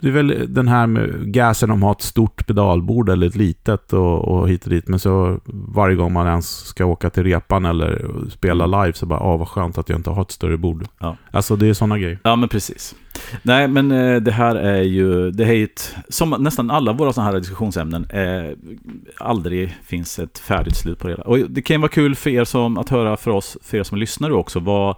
[0.00, 3.36] Det är väl den här med gasen om att ha ett stort pedalbord eller ett
[3.36, 4.88] litet och, och hit och dit.
[4.88, 5.40] Men så
[5.74, 9.48] varje gång man ens ska åka till repan eller spela live så bara, ah vad
[9.48, 10.76] skönt att jag inte har ett större bord.
[10.76, 10.86] Mm.
[10.98, 11.16] Ja.
[11.30, 12.18] Alltså det är sådana grejer.
[12.22, 12.94] Ja, men precis.
[13.42, 17.30] Nej, men eh, det här är ju, det är ett, som nästan alla våra sådana
[17.30, 18.56] här diskussionsämnen, eh,
[19.18, 21.14] aldrig finns ett färdigt slut på det.
[21.14, 23.82] Och det kan ju vara kul för er som, att höra för oss, för er
[23.82, 24.96] som lyssnar också, vad,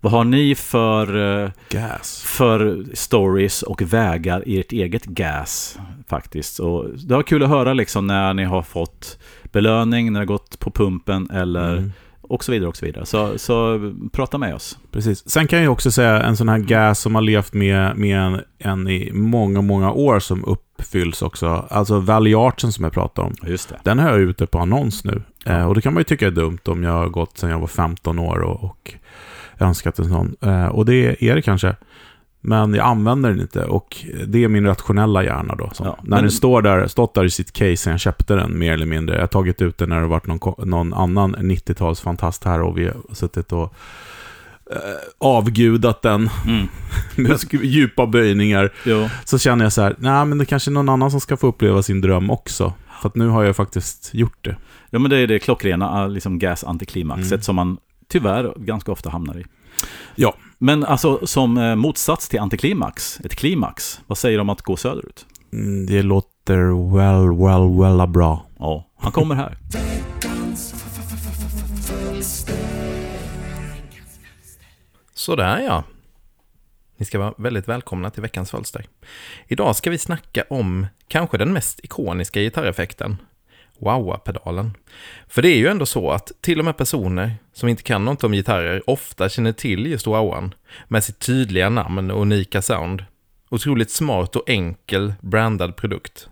[0.00, 2.22] vad har ni för, eh, Gas.
[2.26, 6.58] för stories och vägar i ert eget gas faktiskt.
[6.58, 9.18] Och det var kul att höra liksom när ni har fått
[9.52, 11.92] belöning, när det har gått på pumpen eller Mm.
[12.28, 13.06] Och så vidare och så vidare.
[13.06, 13.80] Så, så
[14.12, 14.78] prata med oss.
[14.90, 15.30] Precis.
[15.30, 18.40] Sen kan jag också säga en sån här gas som har levt med, med en,
[18.58, 21.66] en i många, många år som uppfylls också.
[21.70, 23.34] Alltså Valley Artsen som jag pratade om.
[23.50, 23.78] Just det.
[23.82, 25.22] Den har jag ute på annons nu.
[25.46, 27.58] Eh, och det kan man ju tycka är dumt om jag har gått sedan jag
[27.58, 28.94] var 15 år och, och
[29.58, 30.36] önskat en sån.
[30.40, 31.76] Eh, och det är det kanske.
[32.46, 35.70] Men jag använder den inte och det är min rationella hjärna då.
[35.78, 38.72] Ja, när den står där, stått där i sitt case sen jag köpte den mer
[38.72, 39.14] eller mindre.
[39.14, 42.84] Jag har tagit ut den när det varit någon, någon annan 90-talsfantast här och vi
[42.86, 43.74] har suttit och
[44.70, 44.78] eh,
[45.18, 46.66] avgudat den Mm.
[47.16, 48.72] med djupa böjningar.
[48.84, 49.08] Jo.
[49.24, 51.46] Så känner jag så här, nej men det kanske är någon annan som ska få
[51.46, 52.72] uppleva sin dröm också.
[53.02, 54.56] För att nu har jag faktiskt gjort det.
[54.90, 57.42] Ja, men det är det klockrena liksom gas-antiklimaxet Mm.
[57.42, 57.76] som man
[58.08, 59.44] tyvärr ganska ofta hamnar i.
[60.14, 60.34] Ja.
[60.64, 64.76] Men alltså som eh, motsats till antiklimax, ett klimax, vad säger du om att gå
[64.76, 65.26] söderut?
[65.52, 68.46] Mm, det låter well, well, well bra.
[68.58, 69.58] Ja, han kommer här.
[75.14, 75.84] Sådär ja.
[76.96, 78.86] Ni ska vara väldigt välkomna till veckans fölster.
[79.48, 83.16] Idag ska vi snacka om kanske den mest ikoniska gitarreffekten,
[83.84, 84.76] Wowa-pedalen.
[85.28, 88.24] För det är ju ändå så att till och med personer som inte kan något
[88.24, 90.54] om gitarrer ofta känner till just Wowan
[90.88, 93.04] med sitt tydliga namn och unika sound.
[93.50, 96.28] Otroligt smart och enkel brandad produkt.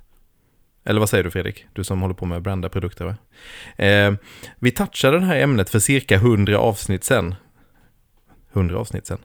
[0.85, 1.67] Eller vad säger du Fredrik?
[1.73, 3.17] Du som håller på med brandade produkter va?
[3.85, 4.13] Eh,
[4.59, 7.35] vi touchade det här ämnet för cirka 100 avsnitt sen.
[8.53, 9.19] 100 avsnitt sen.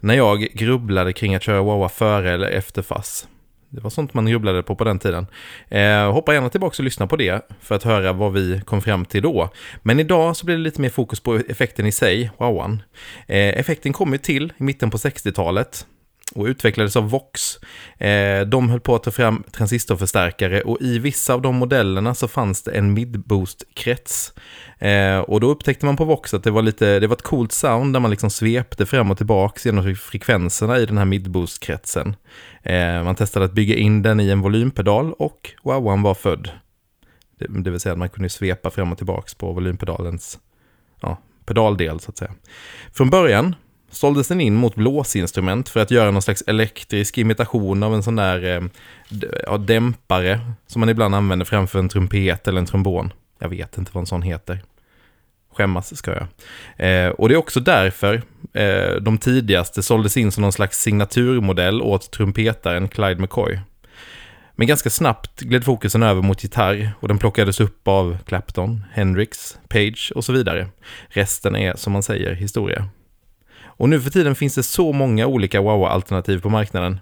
[0.00, 3.28] När jag grubblade kring att köra Wawa före eller efter FASS.
[3.74, 5.26] Det var sånt man grubblade på på den tiden.
[5.68, 9.04] Eh, hoppa gärna tillbaka och lyssna på det för att höra vad vi kom fram
[9.04, 9.50] till då.
[9.82, 12.82] Men idag så blir det lite mer fokus på effekten i sig, Wowan.
[13.26, 15.86] Eh, effekten kom ju till i mitten på 60-talet
[16.34, 17.58] och utvecklades av Vox.
[17.98, 22.28] Eh, de höll på att ta fram transistorförstärkare och i vissa av de modellerna så
[22.28, 24.32] fanns det en midboost-krets.
[24.78, 27.52] Eh, och då upptäckte man på Vox att det var, lite, det var ett coolt
[27.52, 32.16] sound där man liksom svepte fram och tillbaka genom frekvenserna i den här midboost-kretsen.
[32.62, 36.50] Eh, man testade att bygga in den i en volympedal och wowan var född.
[37.38, 40.38] Det, det vill säga att man kunde svepa fram och tillbaka på volympedalens
[41.00, 42.32] ja, pedaldel så att säga.
[42.92, 43.54] Från början
[43.94, 48.16] såldes den in mot blåsinstrument för att göra någon slags elektrisk imitation av en sån
[48.16, 48.62] där eh,
[49.46, 53.12] ja, dämpare som man ibland använder framför en trumpet eller en trombon.
[53.38, 54.62] Jag vet inte vad en sån heter.
[55.54, 56.26] Skämmas ska jag.
[56.88, 58.22] Eh, och det är också därför
[58.52, 63.60] eh, de tidigaste såldes in som någon slags signaturmodell åt trumpetaren Clyde McCoy.
[64.56, 69.58] Men ganska snabbt gled fokusen över mot gitarr och den plockades upp av Clapton, Hendrix,
[69.68, 70.68] Page och så vidare.
[71.08, 72.88] Resten är, som man säger, historia.
[73.76, 77.00] Och nu för tiden finns det så många olika Wawa-alternativ på marknaden.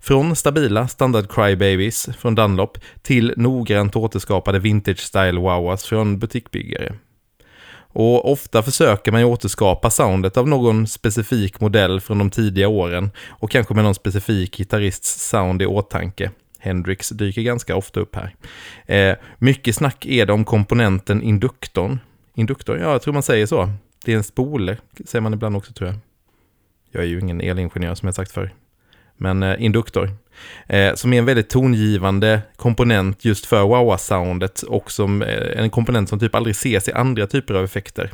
[0.00, 6.94] Från stabila standard Crybabies från Dunlop till noggrant återskapade vintage style Wawas från butikbyggare.
[7.94, 13.10] Och ofta försöker man ju återskapa soundet av någon specifik modell från de tidiga åren
[13.28, 16.30] och kanske med någon specifik gitarrists sound i åtanke.
[16.58, 18.34] Hendrix dyker ganska ofta upp här.
[18.86, 21.98] Eh, mycket snack är det om komponenten induktorn.
[22.34, 23.68] Induktor, ja jag tror man säger så.
[24.04, 25.98] Det är en spole, säger man ibland också tror jag.
[26.92, 28.54] Jag är ju ingen elingenjör som jag sagt förr.
[29.16, 30.10] Men eh, induktor.
[30.66, 36.08] Eh, som är en väldigt tongivande komponent just för wah-wah-soundet och som eh, en komponent
[36.08, 38.12] som typ aldrig ses i andra typer av effekter.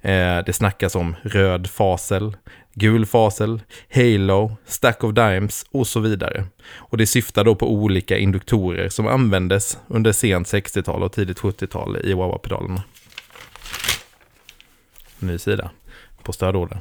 [0.00, 2.36] Eh, det snackas om röd fasel,
[2.74, 3.62] gul fasel,
[3.94, 6.44] halo, stack of dimes och så vidare.
[6.74, 11.96] Och det syftar då på olika induktorer som användes under sent 60-tal och tidigt 70-tal
[11.96, 12.82] i wah-wah-pedalerna.
[15.18, 15.70] Ny sida
[16.22, 16.78] på stödorden.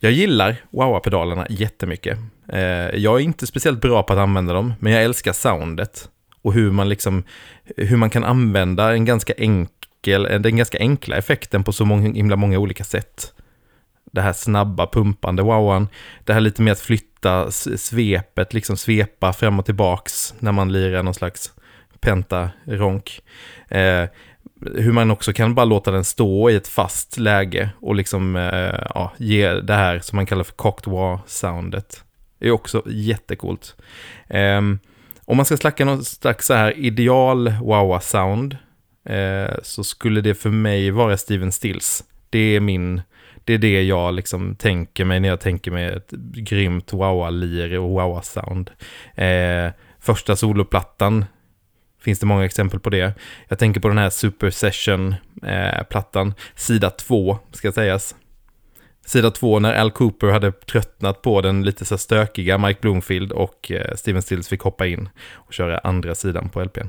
[0.00, 2.18] Jag gillar wah-pedalerna jättemycket.
[2.48, 2.60] Eh,
[2.96, 6.08] jag är inte speciellt bra på att använda dem, men jag älskar soundet.
[6.42, 7.24] Och hur man liksom,
[7.76, 12.36] hur man kan använda en ganska enkel, den ganska enkla effekten på så många, himla
[12.36, 13.32] många olika sätt.
[14.12, 15.88] Det här snabba pumpande wowan,
[16.24, 21.02] det här lite mer att flytta svepet, liksom svepa fram och tillbaks när man lirar
[21.02, 21.52] någon slags
[22.00, 23.20] pentaronk.
[23.68, 24.04] Eh,
[24.60, 28.80] hur man också kan bara låta den stå i ett fast läge och liksom eh,
[28.94, 32.04] ja, ge det här som man kallar för cocked soundet.
[32.38, 33.76] Det är också jättecoolt.
[34.28, 34.60] Eh,
[35.24, 38.56] om man ska slacka någon slags så här ideal wow-sound
[39.08, 42.04] eh, så skulle det för mig vara Steven Stills.
[42.30, 43.02] Det är min,
[43.44, 47.90] det är det jag liksom tänker mig när jag tänker mig ett grymt wow-lir och
[47.90, 48.70] wow-sound.
[49.14, 51.24] Eh, första soloplattan
[52.00, 53.14] finns det många exempel på det.
[53.48, 58.14] Jag tänker på den här Super Session-plattan, eh, sida 2 ska sägas.
[59.06, 63.70] Sida 2 när Al Cooper hade tröttnat på den lite så stökiga Mike Bloomfield och
[63.72, 66.88] eh, Steven Stills fick hoppa in och köra andra sidan på LPn.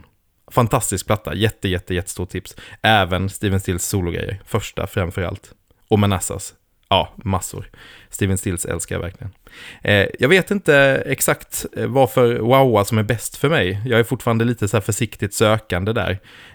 [0.52, 2.56] Fantastisk platta, jätte, jätte, jättestort tips.
[2.82, 5.54] Även Steven Stills sologrejer, första framför allt.
[5.88, 6.54] Och Manassas,
[6.92, 7.70] Ja, massor.
[8.10, 9.34] Steven Stills älskar jag verkligen.
[9.84, 13.82] Eh, jag vet inte exakt eh, varför Wowa som är bäst för mig.
[13.86, 16.12] Jag är fortfarande lite så här försiktigt sökande där.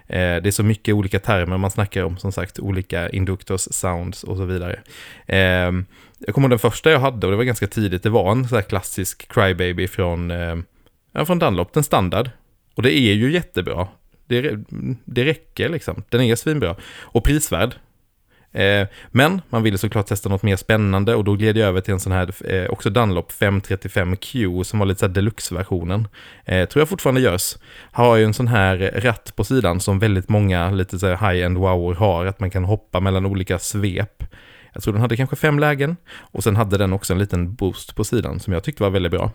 [0.07, 4.25] Eh, det är så mycket olika termer man snackar om, som sagt, olika inductors, sounds
[4.25, 4.81] och så vidare.
[5.27, 5.39] Eh,
[6.19, 8.03] jag kommer ihåg den första jag hade och det var ganska tidigt.
[8.03, 10.57] Det var en så här klassisk Crybaby från, eh,
[11.27, 12.31] från Dunlop, den standard.
[12.75, 13.89] Och det är ju jättebra.
[14.27, 14.59] Det,
[15.05, 16.03] det räcker liksom.
[16.09, 16.77] Den är svinbra.
[17.01, 17.75] Och prisvärd.
[18.55, 21.95] Eh, men man ville såklart testa något mer spännande och då gled jag över till
[21.95, 26.09] en sån här, eh, också Dunlop 535Q som var lite såhär deluxe-versionen.
[26.45, 27.57] Eh, tror jag fortfarande görs.
[27.93, 31.95] Har ju en sån här ratt på sidan som väldigt många lite såhär high-end wower
[31.95, 34.25] har, att man kan hoppa mellan olika svep.
[34.73, 37.97] Jag tror den hade kanske fem lägen och sen hade den också en liten boost
[37.97, 39.31] på sidan som jag tyckte var väldigt bra.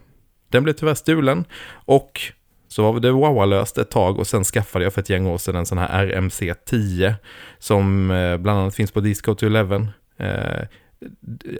[0.50, 2.22] Den blev tyvärr stulen och
[2.70, 5.56] så var det Wawa-löst ett tag och sen skaffade jag för ett gäng år sedan
[5.56, 7.16] en sån här RMC 10
[7.60, 9.88] som eh, bland annat finns på Disco to Eleven.
[10.18, 10.60] Eh,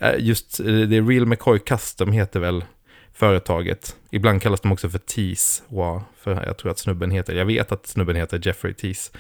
[0.02, 2.64] eh just eh, det är Real McCoy Custom heter väl
[3.14, 3.96] företaget.
[4.12, 5.64] Ibland kallas de också för Tease.
[5.68, 9.12] Wow, för jag tror att snubben heter, jag vet att snubben heter Jeffrey Tease.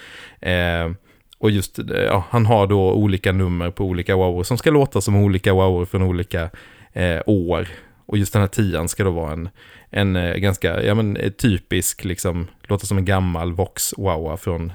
[0.42, 0.92] Eh,
[1.38, 5.16] och just, ja, han har då olika nummer på olika wow som ska låta som
[5.16, 6.50] olika wow från olika
[6.94, 7.68] eh, år.
[8.06, 9.50] Och just den här tian ska då vara en,
[9.90, 14.72] en eh, ganska, ja men eh, typisk, liksom, låter som en gammal Vox Wawa från,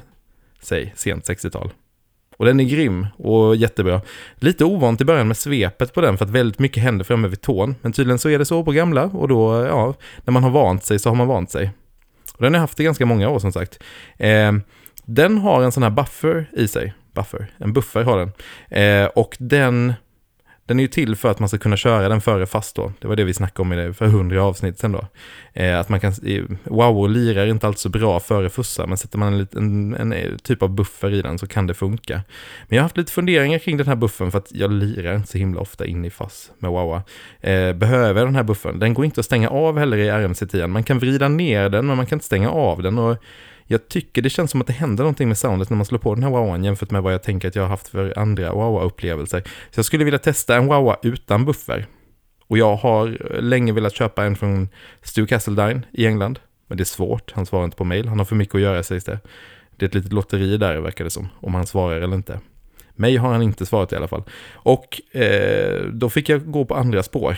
[0.60, 1.70] säg, sent 60-tal.
[2.36, 4.00] Och den är grym och jättebra.
[4.34, 7.40] Lite ovant i början med svepet på den för att väldigt mycket händer framme vid
[7.40, 7.74] tån.
[7.82, 9.94] Men tydligen så är det så på gamla och då, ja,
[10.24, 11.70] när man har vant sig så har man vant sig.
[12.36, 13.82] Och den har jag haft i ganska många år som sagt.
[14.18, 14.52] Eh,
[15.04, 16.94] den har en sån här buffer i sig.
[17.12, 18.32] Buffer, en buffer har den.
[18.68, 19.94] Eh, och den
[20.66, 22.92] den är ju till för att man ska kunna köra den före fast då.
[22.98, 25.06] Det var det vi snackade om i det för hundra avsnitt sen då.
[25.52, 26.12] Eh, att man kan,
[26.64, 29.94] wow och lirar inte alltid så bra före fussa, men sätter man en, liten, en,
[29.94, 32.14] en, eh, typ av buffer i den så kan det funka.
[32.68, 35.28] Men jag har haft lite funderingar kring den här buffern för att jag lirar inte
[35.28, 37.02] så himla ofta in i fass med wowa.
[37.40, 38.78] Eh, behöver jag den här buffern?
[38.78, 40.66] Den går inte att stänga av heller i RMC10.
[40.66, 42.98] Man kan vrida ner den, men man kan inte stänga av den.
[42.98, 43.16] Och
[43.66, 46.14] jag tycker det känns som att det händer någonting med soundet när man slår på
[46.14, 49.40] den här wowan jämfört med vad jag tänker att jag har haft för andra wowa-upplevelser.
[49.70, 51.86] Så jag skulle vilja testa en wowa utan buffer.
[52.46, 53.08] Och jag har
[53.40, 54.68] länge velat köpa en från
[55.02, 56.38] Stu Castledine i England.
[56.66, 58.08] Men det är svårt, han svarar inte på mail.
[58.08, 59.18] Han har för mycket att göra sägs det.
[59.76, 62.40] Det är ett litet lotteri där verkar det som, om han svarar eller inte.
[62.94, 64.22] Mig har han inte svarat i alla fall.
[64.52, 67.36] Och eh, då fick jag gå på andra spår.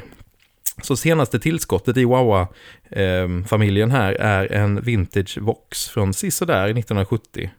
[0.82, 7.50] Så senaste tillskottet i Wawa-familjen ehm, här är en Vintage Vox från sisådär 1970.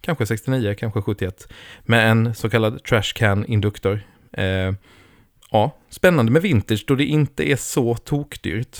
[0.00, 1.52] Kanske 69, kanske 71.
[1.82, 4.00] Med en så kallad Trashcan induktor.
[4.32, 4.72] Eh,
[5.50, 8.78] ja, spännande med vintage då det inte är så tokdyrt.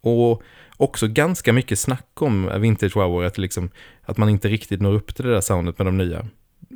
[0.00, 0.42] Och
[0.76, 3.70] också ganska mycket snack om vintage wow att, liksom,
[4.02, 6.26] att man inte riktigt når upp till det där soundet med de nya.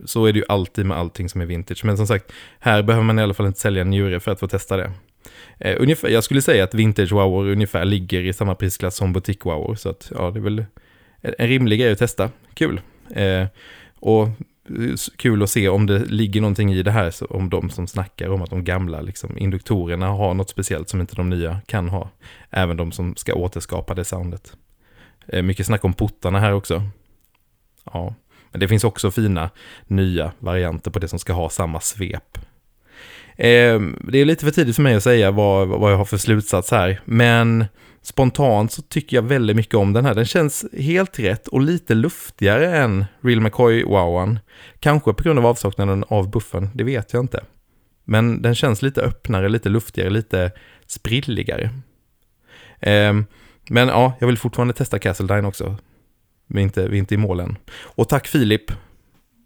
[0.05, 1.85] Så är det ju alltid med allting som är vintage.
[1.85, 4.41] Men som sagt, här behöver man i alla fall inte sälja en njure för att
[4.41, 4.93] få testa det.
[5.59, 9.45] Eh, ungefär, jag skulle säga att vintage wow ungefär ligger i samma prisklass som butik
[9.45, 10.65] wow Så att, ja, det är väl
[11.21, 12.31] en rimlig grej att testa.
[12.55, 12.81] Kul.
[13.11, 13.47] Eh,
[14.01, 14.29] och
[15.17, 18.43] kul att se om det ligger någonting i det här, om de som snackar om
[18.43, 22.11] att de gamla liksom, induktorerna har något speciellt som inte de nya kan ha.
[22.51, 24.57] Även de som ska återskapa det soundet.
[25.27, 26.83] Eh, mycket snack om portarna här också.
[27.85, 28.15] Ja,
[28.51, 29.51] men det finns också fina
[29.87, 32.39] nya varianter på det som ska ha samma svep.
[33.37, 36.17] Ehm, det är lite för tidigt för mig att säga vad, vad jag har för
[36.17, 37.65] slutsats här, men
[38.03, 40.15] spontant så tycker jag väldigt mycket om den här.
[40.15, 44.39] Den känns helt rätt och lite luftigare än Real McCoy Wowan.
[44.81, 47.45] Kanske på grund av avsaknaden av buffen, det vet jag inte.
[48.05, 50.53] Men den känns lite öppnare, lite luftigare, lite
[50.87, 51.71] sprilligare.
[52.81, 53.15] Eh,
[53.69, 55.77] men ja, jag vill fortfarande testa Castledine också.
[56.47, 57.57] Vi är inte, vi är inte i mål än.
[57.83, 58.73] Och tack Filip,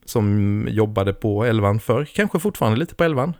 [0.04, 3.34] som jobbade på elvan för, kanske fortfarande lite på elvan.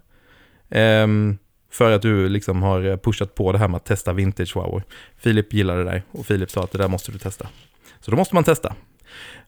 [0.69, 1.39] Um,
[1.71, 4.83] för att du liksom har eh, pushat på det här med att testa vintage wow.
[5.17, 7.49] Filip gillade det där och Filip sa att det där måste du testa.
[8.01, 8.75] Så då måste man testa.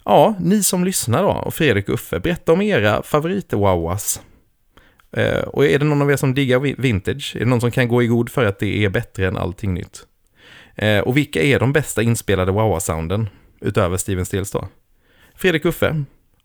[0.05, 4.21] Ja, ni som lyssnar då och Fredrik och Uffe, berätta om era favorit-wowas.
[5.17, 7.37] Uh, eh, och är det någon av er som diggar vintage?
[7.37, 9.75] Är det någon som kan gå i god för att det är bättre än allting
[9.75, 10.07] nytt?
[10.75, 13.29] Eh, och vilka är de bästa inspelade wowa-sounden
[13.61, 14.69] utöver Steven Stills då?
[15.35, 16.05] Fredrik Uffe,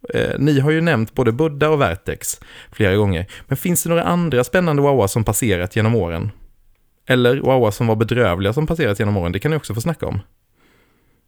[0.10, 2.39] Eh, ni har ju nämnt både Buddha och Vertex
[2.72, 3.26] flera gånger.
[3.47, 6.32] Men finns det några andra spännande Wawa som passerat genom åren?
[7.06, 9.32] Eller Wawa som var bedrövliga som passerat genom åren?
[9.32, 10.20] Det kan ni också få snacka om.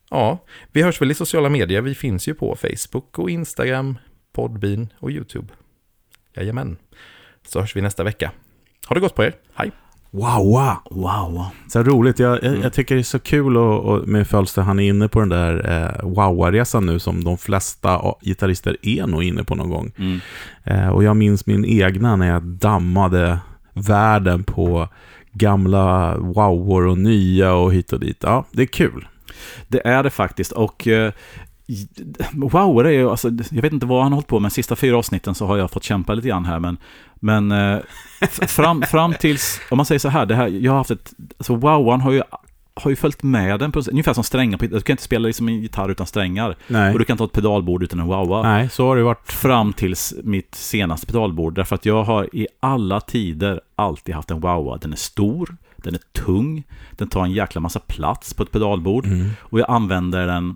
[0.09, 1.81] Ja, vi hörs väl i sociala medier.
[1.81, 3.97] Vi finns ju på Facebook och Instagram,
[4.33, 5.47] Podbean och YouTube.
[6.35, 6.77] Jajamän.
[7.47, 8.31] Så hörs vi nästa vecka.
[8.87, 9.33] Ha det gott på er.
[9.53, 9.71] Hej!
[10.15, 11.45] Wow, wow.
[11.67, 12.19] Så roligt.
[12.19, 12.61] Jag, jag, mm.
[12.61, 15.29] jag, tycker det är så kul och, och med Fölster, han är inne på den
[15.29, 19.91] där eh, wow-resan nu som de flesta gitarrister är nog inne på någon gång.
[19.97, 20.19] Mm.
[20.63, 23.39] Eh, och jag minns min egna när jag dammade
[23.73, 24.87] världen på
[25.31, 28.17] gamla wowor och nya och hit och dit.
[28.23, 29.07] Ja, det är kul.
[29.67, 30.51] Det är det faktiskt.
[30.51, 31.11] Och eh,
[32.33, 34.51] wow, det är ju, alltså, jag vet inte vad han har hållit på med.
[34.51, 36.59] Sista fyra avsnitten så har jag fått kämpa lite grann här.
[36.59, 36.77] Men,
[37.19, 37.79] men eh,
[38.47, 41.55] fram, fram tills, om man säger så här, det här jag har haft ett, alltså
[41.55, 42.21] wowan har ju,
[42.73, 44.57] har ju följt med den, på, ungefär som strängar.
[44.57, 46.55] Du kan inte spela liksom en gitarr utan strängar.
[46.67, 48.43] Nej, Och du kan inte ha ett pedalbord utan en wowa.
[48.43, 49.31] Nej så har det varit.
[49.31, 51.55] Fram tills mitt senaste pedalbord.
[51.55, 54.77] Därför att jag har i alla tider alltid haft en wowa.
[54.77, 59.05] Den är stor, den är tung, den tar en jäkla massa plats på ett pedalbord.
[59.05, 59.29] Mm.
[59.39, 60.55] Och jag använder den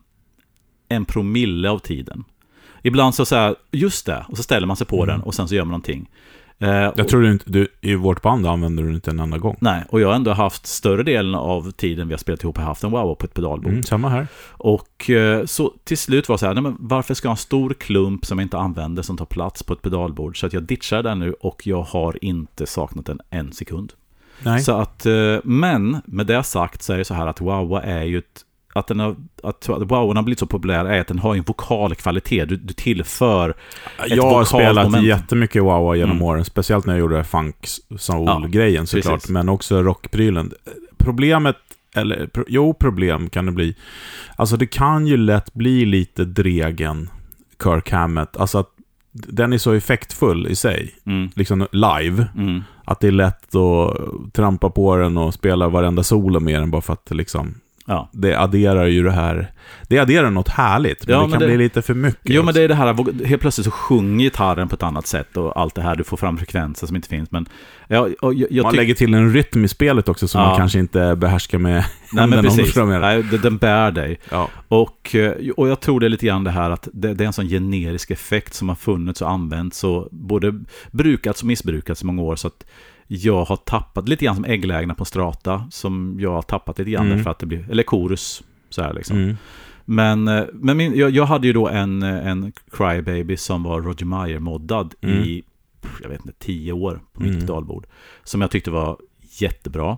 [0.89, 2.23] en promille av tiden.
[2.81, 5.55] Ibland så säger just det, och så ställer man sig på den och sen så
[5.55, 6.09] gör man någonting.
[6.59, 9.57] Eh, Jag tror du inte, du, i vårt band använder du inte en enda gång.
[9.59, 12.63] Nej, och jag har ändå haft större delen av tiden vi har spelat ihop, har
[12.65, 13.71] haft en wow på ett pedalbord.
[13.71, 14.27] Mm, samma här.
[14.47, 17.33] Och eh, så till slut var det så här, nej men varför ska jag ha
[17.33, 20.39] en stor klump som jag inte använder som tar plats på ett pedalbord?
[20.39, 23.93] Så att jag ditchar den nu och jag har inte saknat den en sekund.
[24.43, 24.61] Nej.
[24.61, 28.03] Så att, eh, men med det sagt så är det så här att Wawa är
[28.03, 31.35] ju ett att, den har, att att har blivit så populär är att den har
[31.35, 32.45] en vokal kvalitet.
[32.45, 33.55] Du, du tillför ett
[34.07, 35.05] jag har spelat moment.
[35.07, 36.23] jättemycket Wawa genom Mm.
[36.23, 36.45] åren.
[36.45, 37.55] Speciellt när jag gjorde funk
[37.99, 39.13] soul-grejen såklart.
[39.13, 39.29] precis.
[39.29, 40.51] Men också rockprylen.
[40.97, 41.55] Problemet,
[41.95, 43.75] eller pro, jo, problem kan det bli.
[44.35, 47.09] Alltså det kan ju lätt bli lite dregen
[47.63, 48.37] Kirk Hammett.
[48.37, 48.69] Alltså att
[49.11, 50.95] den är så effektfull i sig.
[51.05, 52.27] Mm, Liksom live.
[52.37, 56.71] mm, Att det är lätt att trampa på den och spela varenda solo med den
[56.71, 57.53] bara för att liksom
[57.89, 58.09] ja.
[58.13, 59.51] det adderar ju det här.
[59.87, 62.19] Det adderar något härligt, men Ja, det men kan det- bli lite för mycket.
[62.23, 62.59] Jo, men också.
[62.59, 65.75] det är det här, helt plötsligt så sjunger gitarren på ett annat sätt och allt
[65.75, 67.31] det här, du får fram frekvenser som inte finns.
[67.31, 67.45] Men
[67.87, 70.47] jag, jag, jag man lägger till en rytm i spelet också som Ja.
[70.47, 72.75] man kanske inte behärskar med Nej, men precis.
[72.75, 74.19] Nej, den bär dig.
[74.31, 74.49] Ja.
[74.67, 77.27] Och, eh, och jag tror det är lite grann det här att det, det är
[77.27, 80.53] en sån generisk effekt som har funnits och använts och både
[80.91, 82.35] brukats och missbrukats i många år.
[82.35, 82.65] Så att
[83.11, 87.05] jag har tappat lite grann som ägglägena på strata som jag har tappat lite grann
[87.05, 87.17] Mm.
[87.17, 89.17] därför att det blir, eller korus så här liksom.
[89.17, 89.35] Mm.
[89.85, 93.81] Men, eh, men min, jag, jag hade ju då en, eh, en Crybaby som var
[93.81, 95.17] Roger Meyer-moddad Mm.
[95.23, 95.43] i,
[96.01, 97.41] jag vet inte, tio år på mitt Mm.
[97.41, 97.85] pedalbord.
[98.23, 98.97] Som jag tyckte var
[99.39, 99.97] jättebra.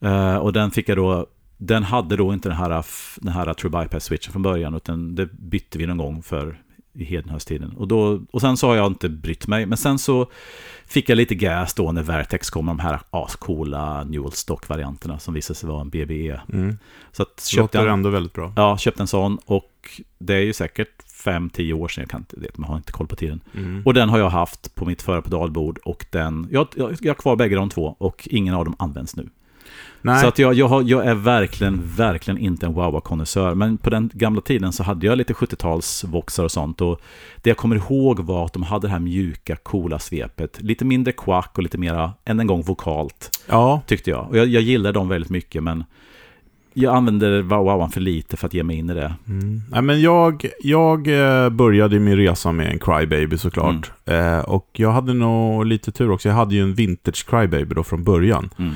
[0.00, 1.26] Eh, och den fick jag då,
[1.56, 2.84] den hade då inte den här,
[3.20, 6.60] den här True Bypass-switchen från början, utan det bytte vi någon gång för
[6.92, 7.72] i Hedenhöstiden.
[7.76, 9.66] Och, då, och sen så har jag inte brytt mig.
[9.66, 10.30] Men sen så
[10.86, 15.34] fick jag lite gas då när Vertex kom med de här ascoola Newell Stock-varianterna som
[15.34, 16.40] visade sig vara en BBE.
[16.52, 16.78] Mm.
[17.12, 18.52] Så att köpte låter jag, ändå väldigt bra.
[18.56, 22.20] ja, köpte en sån och det är ju säkert fem, tio år sedan, jag kan
[22.20, 23.40] inte man har inte koll på tiden.
[23.54, 23.82] Mm.
[23.84, 27.14] Och den har jag haft på mitt förra pedalbord och den, jag, jag, jag har
[27.14, 29.28] kvar bägge de två och ingen av dem används nu.
[30.02, 33.54] Nej, Så att jag, jag, har, jag är verkligen, verkligen inte en Wawa-konnässör.
[33.54, 36.80] Men på den gamla tiden så hade jag lite 70-talsvoxar och sånt.
[36.80, 37.00] Och
[37.42, 40.62] det jag kommer ihåg var att de hade det här mjuka, coola svepet.
[40.62, 44.28] Lite mindre quack och lite mera, än en gång, vokalt, ja, tyckte jag.
[44.28, 45.84] Och jag, jag gillar dem väldigt mycket, men
[46.74, 49.14] jag använder Wawan för lite för att ge mig in i det.
[49.28, 49.62] Mm.
[49.70, 53.92] Nej, men jag, jag eh, började min resa med en Crybaby såklart.
[54.04, 54.38] Mm.
[54.38, 56.28] Eh, och jag hade nog lite tur också.
[56.28, 58.50] Jag hade ju en vintage Crybaby då från början.
[58.58, 58.74] Mm.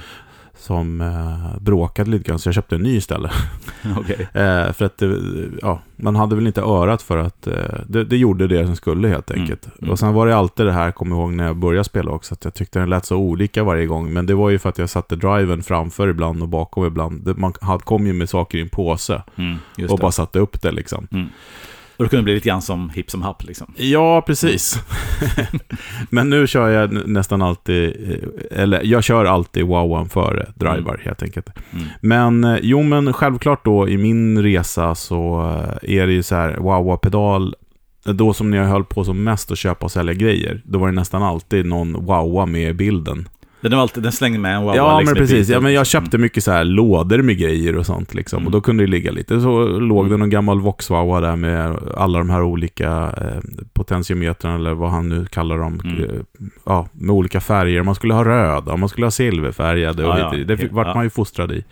[0.59, 3.33] Som eh, bråkade lite grann, så jag köpte en ny istället.
[3.99, 4.29] Okej.
[4.35, 5.19] Eh, för att det,
[5.63, 7.55] ja, man hade väl inte örat för att eh,
[7.87, 9.69] det, det gjorde det som skulle helt Mm, enkelt.
[9.79, 9.91] mm.
[9.91, 12.45] Och sen var det alltid det här, kommer ihåg när jag började spela också, att
[12.45, 14.13] jag tyckte den lät så olika varje gång.
[14.13, 17.39] Men det var ju för att jag satte driven framför ibland och bakom ibland.
[17.39, 17.53] Man
[17.85, 19.57] kom ju med saker i en påse Mm,
[19.91, 20.03] och det.
[20.03, 21.09] bara satte upp det liksom.
[21.97, 23.73] Och det kunde bli lite grann som hipp som happ liksom.
[23.77, 24.79] Ja, precis.
[26.11, 31.01] Men nu kör jag nä- nästan alltid, eh, eller jag kör alltid wowan före driver
[31.05, 31.51] helt enkelt.
[31.73, 31.85] Mm.
[32.01, 35.41] Men eh, jo, men självklart då i min resa så
[35.85, 37.55] eh, är det ju så här, wowa-pedal,
[38.05, 40.87] då som när jag höll på som mest att köpa och sälja grejer, då var
[40.87, 43.29] det nästan alltid någon wowa med i bilden.
[43.65, 45.49] Den, är alltid, den slängde med en Wawa ja, liksom men precis.
[45.49, 48.37] Ja, men jag köpte mycket så här lådor med grejer och sånt liksom.
[48.37, 48.47] Mm.
[48.47, 49.41] Och då kunde det ligga lite.
[49.41, 53.41] Så låg det någon gammal Vox-Wawa där med alla de här olika eh,
[53.73, 55.81] potentiometrarna eller vad han nu kallar dem.
[55.85, 56.05] Mm.
[56.05, 56.11] Eh,
[56.65, 57.83] ja, med olika färger.
[57.83, 60.55] Man skulle ha röda, man skulle ha silverfärgade och Ja, lite.
[60.55, 60.95] Det vart Ja.
[60.95, 61.65] man ju fostrad i.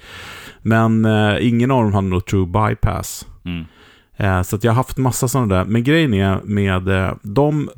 [0.62, 3.26] Men eh, ingen av dem hade något true bypass.
[3.44, 3.64] Mm.
[4.16, 5.64] Eh, så att jag har haft massa sådana där.
[5.64, 7.70] Men grejen är med eh, de...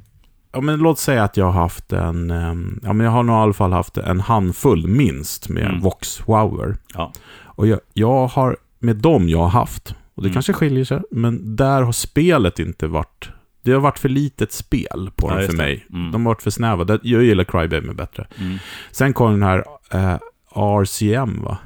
[0.55, 2.30] Ja, men låt säga att jag har haft en...
[2.30, 5.80] Eh, ja, men jag har nog i alla fall haft en handfull minst med Mm.
[5.80, 6.76] Vox Wower.
[6.94, 7.12] Ja.
[7.44, 8.57] Och jag, jag har...
[8.78, 10.32] Med dem jag har haft, och det Mm.
[10.32, 13.28] kanske skiljer sig, men där har spelet inte varit...
[13.62, 15.86] Det har varit för litet spel på Ja, dem för mig.
[15.92, 16.12] Mm.
[16.12, 16.98] De har varit för snäva.
[17.02, 18.26] Jag gillar Crybaby bättre.
[18.40, 18.59] Mm.
[18.90, 20.16] Sen kom den här eh,
[20.55, 21.59] RCM, va?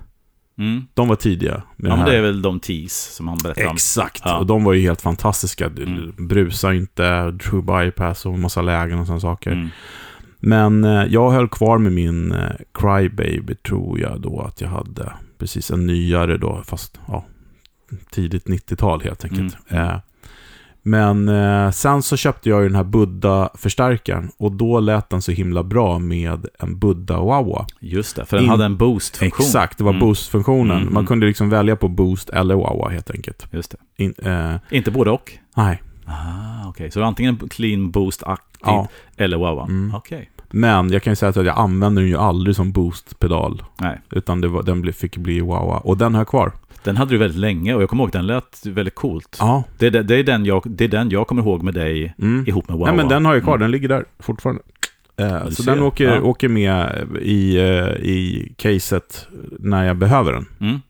[0.59, 0.83] Mm.
[0.95, 1.63] De var tidiga.
[1.77, 3.73] Med Ja, men det är väl de teas som han berättar om.
[3.73, 4.39] Exakt, Ja.
[4.39, 5.67] och de var ju helt fantastiska.
[5.67, 6.15] Mm.
[6.29, 9.53] Brusa inte, true bypass och massa lägen och sådana saker.
[9.53, 9.69] Mm.
[10.41, 15.13] Men eh, jag höll kvar med min eh, Crybaby tror jag då att jag hade.
[15.39, 17.25] Precis en nyare då, fast ja,
[18.11, 19.57] tidigt 90-tal helt enkelt.
[19.69, 19.97] Eh,
[20.91, 25.32] men eh, sen så köpte jag ju den här Buddha-förstärkaren och då lät den så
[25.32, 27.66] himla bra med en Buddha-Wawa.
[27.80, 29.47] Just det, för den In- hade en boost-funktion.
[29.47, 30.01] Exakt, det var Mm.
[30.01, 30.76] boost-funktionen.
[30.76, 31.07] Mm, Man mm.
[31.07, 33.47] kunde liksom välja på boost eller Wawa helt enkelt.
[33.51, 34.05] Just det.
[34.05, 35.32] In, eh, Inte både och?
[35.57, 36.91] nej, Ah, okej.
[36.91, 38.89] Så antingen clean boost-aktigt ja.
[39.16, 39.61] eller wow.
[39.68, 39.95] Mm.
[39.95, 40.30] Okej.
[40.51, 43.62] Men jag kan ju säga att jag använder den ju aldrig som boost-pedal.
[43.80, 44.01] Nej.
[44.11, 45.78] Utan var, den fick bli Wawa.
[45.78, 46.53] Och den har jag kvar.
[46.89, 49.36] Den hade du väldigt länge och jag kommer ihåg att den lät väldigt coolt.
[49.41, 49.62] Ja.
[49.78, 52.45] Det, är- det, är den jag, det är den jag kommer ihåg med dig Mm.
[52.49, 52.86] ihop med wow.
[52.86, 53.55] Nej, men den har jag kvar.
[53.55, 53.61] Mm.
[53.61, 54.62] Den ligger där fortfarande.
[55.16, 55.72] Eh, så ser.
[55.74, 56.20] den åker, Ja.
[56.20, 59.28] åker med i, eh, i caset
[59.59, 60.47] när jag behöver den.
[60.61, 60.80] Mm.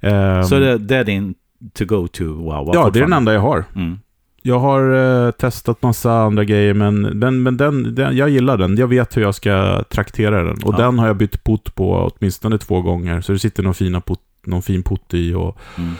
[0.00, 1.34] Ehm, Så det, det är din
[1.74, 2.70] to-go-to wow?
[2.74, 3.64] ja, det är den enda jag har.
[3.74, 3.98] Mm.
[4.42, 4.94] Jag har
[5.26, 8.76] eh, testat massa andra grejer, men, den, men den, den, jag gillar den.
[8.76, 10.56] Jag vet hur jag ska traktera den.
[10.64, 10.84] Och Ja.
[10.84, 13.20] den har jag bytt pott på åtminstone två gånger.
[13.20, 15.94] Så det sitter någon, fina pott, någon fin pott i och, Mm.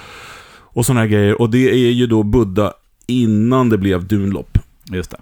[0.50, 1.40] och sådana här grejer.
[1.40, 2.72] Och det är ju då Buddha
[3.06, 4.58] innan det blev Dunlop.
[4.92, 5.16] Just det.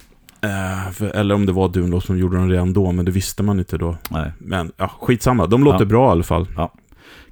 [0.48, 3.42] Eh, för, eller om det var Dunlop som gjorde den redan då, men det visste
[3.42, 3.96] man inte då.
[4.10, 4.32] Nej.
[4.38, 5.46] Men ja, skitsamma.
[5.46, 5.84] De låter Ja.
[5.84, 6.46] bra i alla fall.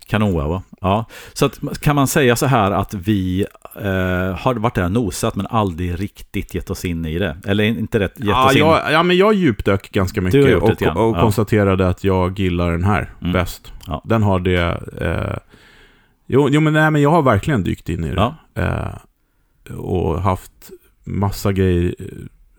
[0.07, 0.63] Kanon wow.
[0.81, 1.05] Ja.
[1.33, 5.35] Så att, kan man säga så här att vi eh, har varit där och nosat
[5.37, 7.37] men aldrig riktigt gett oss in i det?
[7.47, 8.59] Eller inte rätt gett Ja, oss in?
[8.59, 11.21] jag, ja, men jag djupdök ganska mycket och, grann, och ja.
[11.21, 13.33] konstaterade att jag gillar den här Mm.
[13.33, 13.73] bäst.
[13.87, 14.03] Ja.
[14.05, 14.81] Den har det...
[15.01, 15.37] Eh,
[16.27, 18.15] jo, jo, men, nej, men jag har verkligen dykt in i det.
[18.15, 18.35] Ja.
[18.63, 20.71] Eh, och haft
[21.05, 21.95] massa grejer.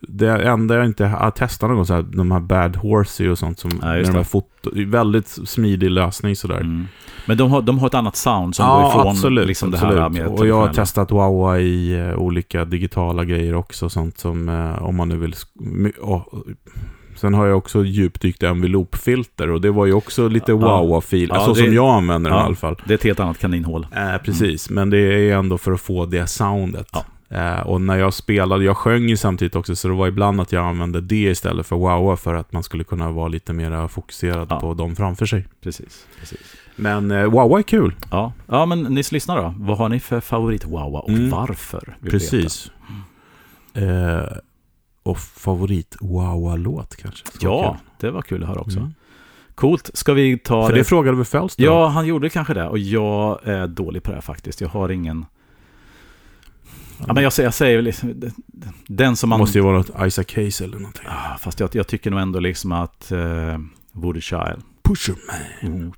[0.08, 3.38] Det enda jag inte har testat någon gång, så här, de här Bad Horsey och
[3.38, 6.62] sånt, som Ja, med de här foto, väldigt smidig lösning sådär.
[6.62, 6.88] Mm.
[7.26, 9.48] Men de har, de har ett annat sound som går Ja, ifrån absolut.
[9.48, 10.00] liksom det absolut.
[10.00, 13.90] här med och jag har testat Wawa i eh, olika digitala grejer också.
[13.90, 15.36] Sånt som, eh, om man nu vill...
[16.02, 16.28] åh,
[17.16, 20.58] sen har jag också djupdykt i Envelope-filter och det var ju också lite Ja.
[20.58, 21.30] Wawa-fil.
[21.34, 22.42] Ja, så det- som jag använder ja.
[22.42, 22.76] i alla fall.
[22.86, 23.88] Det är ett helt annat kaninhål.
[23.96, 26.88] Eh, precis, men det är ändå för att få det soundet.
[26.94, 27.06] Ja.
[27.30, 30.52] Eh, och när jag spelade, jag sjöng ju samtidigt också, så det var ibland att
[30.52, 34.48] jag använde det istället för Wawa för att man skulle kunna vara lite mer fokuserad
[34.50, 34.60] Ja.
[34.60, 35.48] på dem framför sig.
[35.64, 36.08] Precis.
[36.20, 36.40] precis.
[36.76, 37.96] Men eh, Wawa är kul.
[38.12, 38.34] Ja.
[38.48, 39.54] ja, men ni lyssnar då.
[39.58, 41.30] Vad har ni för favorit wow och Mm.
[41.30, 41.96] varför?
[42.10, 42.72] Precis.
[43.74, 44.38] Eh,
[45.06, 47.28] och favorit Wawa-låt kanske.
[47.28, 47.90] Så Ja, kul.
[48.00, 48.80] det var kul att höra också.
[48.80, 48.94] Mm.
[49.56, 49.90] Coolt.
[49.94, 51.50] Ska vi ta För det frågade väl då?
[51.58, 52.68] Ja, han gjorde kanske det.
[52.68, 54.62] Och jag är dålig på det här faktiskt.
[54.62, 55.26] Jag har ingen...
[57.08, 58.32] Ja, men jag säger, jag säger liksom,
[58.88, 59.40] den som Det man...
[59.40, 61.06] måste ju vara något Isaac Case eller någonting.
[61.08, 63.58] Ah, Fast jag, jag tycker nog ändå liksom att uh,
[63.92, 64.62] Woody Child.
[64.84, 65.16] Pusher
[65.62, 65.94] man.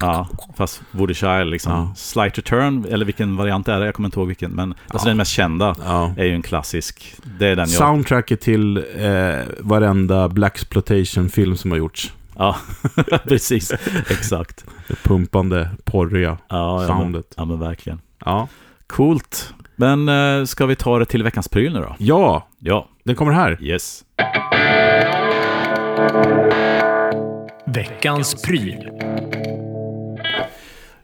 [0.00, 1.72] Ja, fast Woody Child liksom.
[1.72, 1.92] Ja.
[1.96, 3.84] Slight Return, eller vilken variant är det?
[3.86, 4.50] Jag kommer inte ihåg vilken.
[4.50, 5.10] Men alltså Ja.
[5.10, 6.12] den mest kända Ja.
[6.16, 7.14] är ju en klassisk.
[7.38, 7.68] Det är den jag...
[7.78, 12.12] Soundtracket till eh, varenda Blaxploitation-film som har gjorts.
[12.36, 12.56] Ja,
[13.24, 13.72] precis.
[14.10, 14.64] Exakt.
[14.88, 17.34] Det pumpande, porriga Ja, ja, men, soundet.
[17.36, 18.00] ja, men verkligen.
[18.24, 18.48] Ja.
[18.86, 19.54] Coolt.
[19.76, 21.94] Men eh, ska vi ta det till veckans pryl nu då?
[21.98, 23.58] ja, Ja, den kommer här.
[23.62, 24.04] yes.
[27.74, 28.88] Veckans pryl.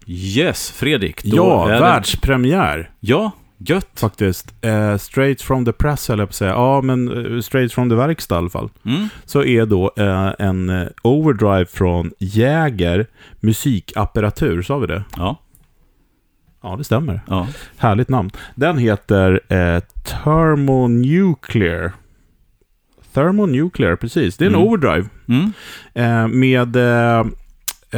[0.07, 1.25] Yes, Fredrik.
[1.25, 3.89] Då Ja, är det- världspremiär Ja, gött.
[4.01, 4.55] faktiskt.
[4.65, 6.51] Eh, straight from the press höll jag på att säga.
[6.51, 8.69] Ja, men eh, straight from the verkstad i alla fall.
[8.85, 9.09] Mm.
[9.25, 13.07] Så är då eh, en eh, overdrive från Jäger
[13.41, 15.05] musikapparatur, sa vi det?
[15.17, 15.41] Ja,
[16.62, 17.21] Ja, det stämmer.
[17.29, 17.47] ja.
[17.77, 18.31] Härligt namn.
[18.55, 21.93] Den heter eh, Thermonuclear.
[23.15, 24.37] Thermonuclear, precis.
[24.37, 24.67] Det är en Mm.
[24.69, 25.09] overdrive.
[25.29, 25.53] Mm.
[25.95, 27.27] Eh, med eh,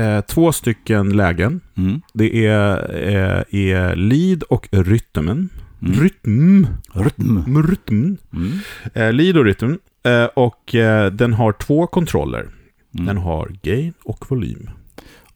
[0.05, 1.61] eh, två stycken lägen.
[1.77, 2.01] Mm.
[2.15, 5.49] Det är, eh, är lead och rytmen.
[5.83, 6.01] Mm.
[6.03, 6.67] Rytm.
[6.95, 7.63] Rytm.
[7.69, 8.17] Rytm.
[8.35, 8.53] Mm.
[8.95, 9.79] Eh, lead och rytm.
[10.05, 10.75] Eh, och
[11.13, 12.47] den har två kontroller.
[12.91, 13.23] Den Mm.
[13.23, 14.71] har gain och volym.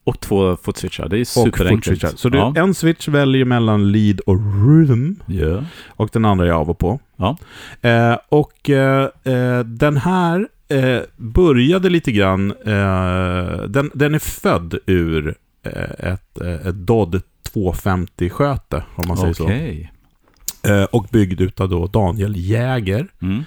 [0.03, 1.09] Och två footswitchar.
[1.09, 2.19] Det är superenkelt.
[2.19, 2.53] Så du, ja.
[2.55, 4.35] en switch väljer mellan lead och
[4.67, 5.13] rhythm.
[5.25, 5.63] Ja.
[5.87, 6.99] Och den andra är av och på.
[7.15, 7.37] Ja.
[7.81, 14.77] Eh, och eh, eh, den här eh, började lite grann, eh, den, den är född
[14.85, 17.21] ur eh, ett, ett Dodd
[17.53, 19.91] 250-sköte, om man säger Okej.
[20.63, 20.87] så.
[20.91, 23.43] Och byggd utav då Daniel Jäger, Mm.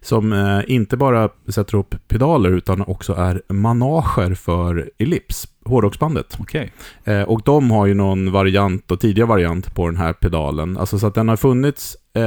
[0.00, 6.36] som eh, inte bara sätter upp pedaler utan också är manager för Ellipse, hårdrocksbandet.
[6.40, 6.72] Okej.
[7.04, 10.76] Eh, och de har ju någon variant och tidigare variant på den här pedalen.
[10.76, 12.22] Alltså så att den har funnits, eh,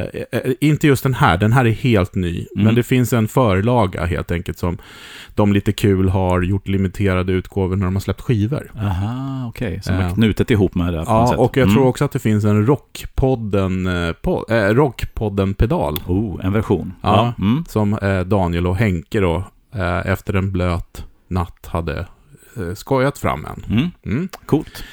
[0.00, 2.46] eh, inte just den här, den här är helt ny.
[2.54, 2.64] Mm.
[2.64, 4.78] Men det finns en förlaga helt enkelt som
[5.34, 8.70] de lite kul har gjort limiterade utgåvor när de har släppt skivor.
[8.80, 9.80] Aha, okej.
[9.82, 10.06] Som Eh.
[10.06, 11.74] är knutet ihop med det Ja, och jag Mm.
[11.74, 16.00] tror också att det finns en Rockpodden, eh, po- eh, Rockpodden-pedal.
[16.06, 16.92] Oh, en version.
[17.02, 17.32] Ja.
[17.38, 17.64] Mm.
[17.68, 19.44] Som eh, Daniel och Henke då
[19.74, 22.06] eh, efter en blöt natt hade eh,
[22.74, 23.64] skojat fram en.
[23.78, 23.90] Mm.
[24.06, 24.28] Mm.
[24.46, 24.84] Coolt.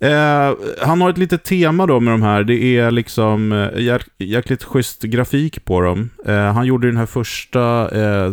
[0.00, 0.52] Eh,
[0.86, 2.44] han har ett litet tema då med de här.
[2.44, 6.10] Det är liksom eh, jäk- jäkligt schysst grafik på dem.
[6.26, 8.32] Eh, han gjorde den här första eh, eh,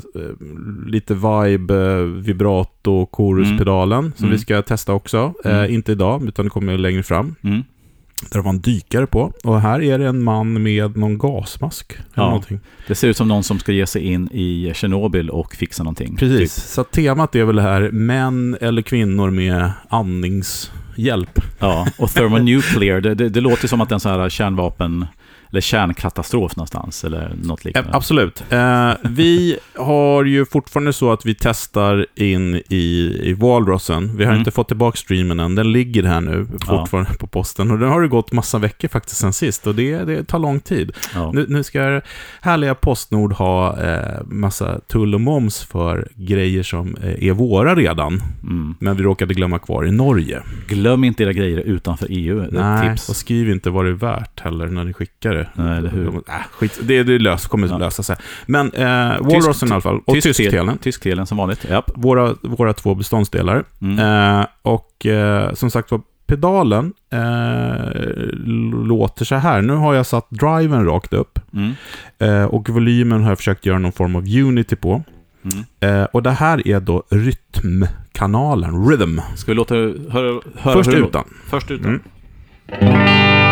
[0.87, 4.31] lite vibe, eh, vibrato, choruspedalen som Mm.
[4.37, 5.33] vi ska testa också.
[5.45, 5.71] Eh, Mm.
[5.73, 7.35] Inte idag, utan det kommer längre fram.
[8.31, 9.33] Där var en dykare på.
[9.43, 11.93] Och här är det en man med någon gasmask.
[11.93, 12.25] Eller Ja.
[12.25, 12.59] någonting.
[12.87, 16.15] Det ser ut som någon som ska ge sig in i Tjernobyl och fixa någonting.
[16.15, 16.55] Precis.
[16.55, 16.63] Typ.
[16.65, 21.39] Så temat är väl det här män eller kvinnor med andningshjälp.
[21.59, 25.05] Ja, och thermonuclear, det, det, det låter som att en sån här kärnvapen,
[25.55, 27.89] eller kärnkatastrof någonstans, eller något liknande.
[27.93, 28.43] absolut.
[28.49, 34.17] Eh, vi har ju fortfarande så att vi testar in i, i Walrossen.
[34.17, 34.39] Vi har Mm.
[34.41, 35.55] inte fått tillbaka streamen än.
[35.55, 37.71] Den ligger här nu fortfarande på posten.
[37.71, 39.67] Och den har det gått massa veckor faktiskt sen sist.
[39.67, 40.91] Och det, det tar lång tid.
[41.13, 41.31] Ja.
[41.31, 42.01] Nu, nu ska
[42.41, 48.21] härliga Postnord ha eh, massa tull och moms för grejer som eh, är våra redan.
[48.43, 48.75] Mm.
[48.79, 50.41] Men vi råkade glömma kvar i Norge.
[50.67, 52.47] Glöm inte era grejer utanför EU.
[52.51, 53.09] Nej, tips.
[53.09, 55.44] och skriv inte vad det är värt heller när ni skickar det.
[55.53, 56.07] Nej, eller hur?
[56.07, 56.21] Äh,
[56.51, 57.77] skit, det, det lös, kommer Ja.
[57.77, 58.15] lösa sig.
[58.45, 58.85] Men eh,
[59.21, 60.77] Walrossen i alla fall, och tysktelen.
[60.77, 61.91] Tysktelen som vanligt, japp.
[61.95, 63.63] Våra, våra två beståndsdelar.
[63.81, 63.99] Mm.
[64.39, 67.91] Eh, och eh, som sagt var, pedalen eh,
[68.87, 69.61] låter så här.
[69.61, 71.39] Nu har jag satt driven rakt upp.
[71.53, 71.73] Mm.
[72.19, 75.03] Eh, och volymen har jag försökt göra någon form av unity på.
[75.43, 75.99] Mm.
[75.99, 79.19] Eh, och det här är då rytmkanalen, rhythm.
[79.35, 81.23] Ska vi låta höra, höra Först utan.
[81.49, 81.99] Först utan.
[82.81, 83.44] Mm.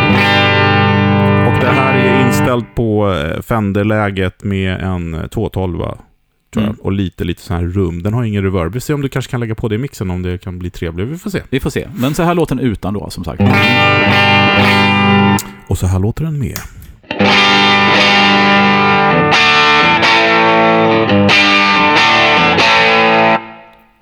[1.64, 5.95] Det här är inställt på eh, Fender-läget med en eh, 212 tror
[6.53, 6.64] jag.
[6.64, 6.76] Mm.
[6.76, 8.03] Och lite, lite sån här rum.
[8.03, 8.74] Den har ingen reverb.
[8.74, 10.70] Vi ser om du kanske kan lägga på det i mixen om det kan bli
[10.70, 11.07] trevligt.
[11.07, 11.41] Vi får se.
[11.49, 11.88] Vi får se.
[11.95, 13.41] Men så här låter den utan då, som sagt.
[15.68, 16.57] Och så här låter den med.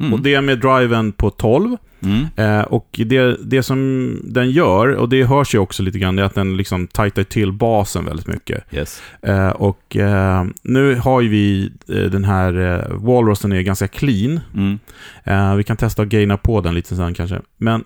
[0.01, 0.13] Mm.
[0.13, 1.77] Och det är med driven på 12.
[2.03, 2.25] Mm.
[2.35, 6.21] Eh, och det, det som den gör, och det hörs ju också lite grann, det
[6.21, 8.63] är att den liksom tajtar till basen väldigt mycket.
[8.73, 9.01] Yes.
[9.21, 14.39] Eh, och eh, nu har ju vi eh, den här eh, Walrossen är ganska clean.
[14.53, 14.79] Mm.
[15.23, 17.41] Eh, vi kan testa att gaina på den lite sen kanske.
[17.57, 17.83] Men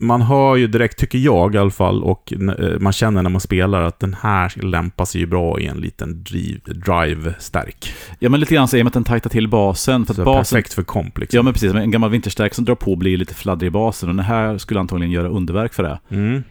[0.00, 3.40] man hör ju direkt, tycker jag i alla fall, och eh, man känner när man
[3.40, 7.92] spelar att den här lämpar sig ju bra i en liten driv, drive-stärk.
[8.18, 10.06] Ja, men lite grann så i och med att den tajtar till basen.
[10.06, 11.36] För Så basen Perfekt för komp liksom.
[11.36, 11.74] Ja, men precis.
[11.74, 14.08] En gammal vinterstärk som drar på blir lite fladdrig i basen.
[14.08, 16.00] Och den här skulle antagligen göra underverk för det.
[16.10, 16.42] Mm.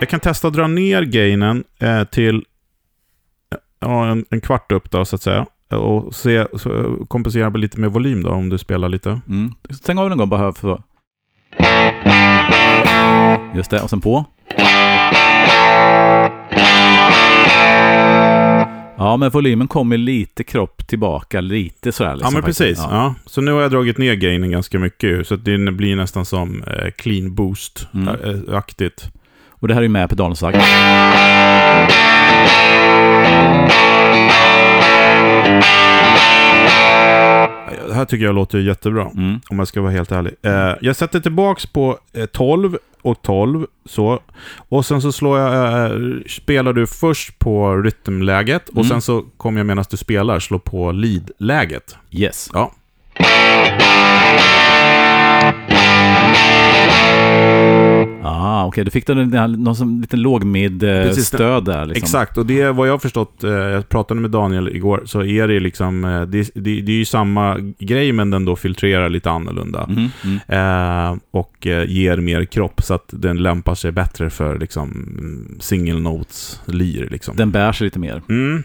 [0.00, 2.44] Jag kan testa att dra ner gainen eh, till
[3.80, 5.46] ja, en, en kvart upp då, så att säga.
[5.76, 6.46] Och se,
[7.08, 9.20] kompensera lite med volym då, om du spelar lite.
[9.28, 9.52] Mm.
[9.70, 10.82] Stäng av den en gång bara för...
[13.54, 14.24] Just det, och sen på.
[18.96, 22.12] Ja, men volymen kommer lite kropp tillbaka, lite sådär.
[22.14, 22.58] Liksom, ja, men faktiskt.
[22.58, 22.78] precis.
[22.78, 22.88] Ja.
[22.96, 23.14] Ja.
[23.26, 26.62] Så nu har jag dragit ner gainen ganska mycket, så att det blir nästan som
[26.62, 27.34] eh, clean Mm.
[27.34, 29.10] boost-aktigt.
[29.50, 30.58] Och det här är ju med pedalen sagt.
[37.88, 39.10] Det här tycker jag låter jättebra.
[39.16, 39.40] Mm.
[39.50, 40.34] Om jag ska vara helt ärlig.
[40.42, 43.66] Eh, jag sätter tillbaks på eh, 12 och 12.
[43.86, 44.20] Så.
[44.56, 45.98] Och sen så slår jag, eh,
[46.28, 48.88] spelar du först på rytmläget och Mm.
[48.88, 51.96] sen så kommer jag medan du spelar slå på lead-läget.
[52.10, 52.50] Yes.
[52.54, 52.72] Ja.
[58.24, 58.84] Ah, okej.
[58.84, 61.86] Du fick den, någon som, Precis, lågmid-stöd där.
[61.86, 62.02] Liksom.
[62.04, 65.24] Exakt, och det är vad jag har förstått, eh, jag pratade med Daniel igår, så
[65.24, 69.08] är det liksom, eh, det, det, det är ju samma grej men den då filtrerar
[69.08, 69.86] lite annorlunda.
[69.88, 70.38] Mhm, mm.
[70.48, 75.56] Eh, och eh, ger mer kropp så att den lämpar sig bättre för liksom mm,
[75.60, 77.36] single notes lir liksom.
[77.36, 78.22] Den bär sig lite mer.
[78.28, 78.62] Mm.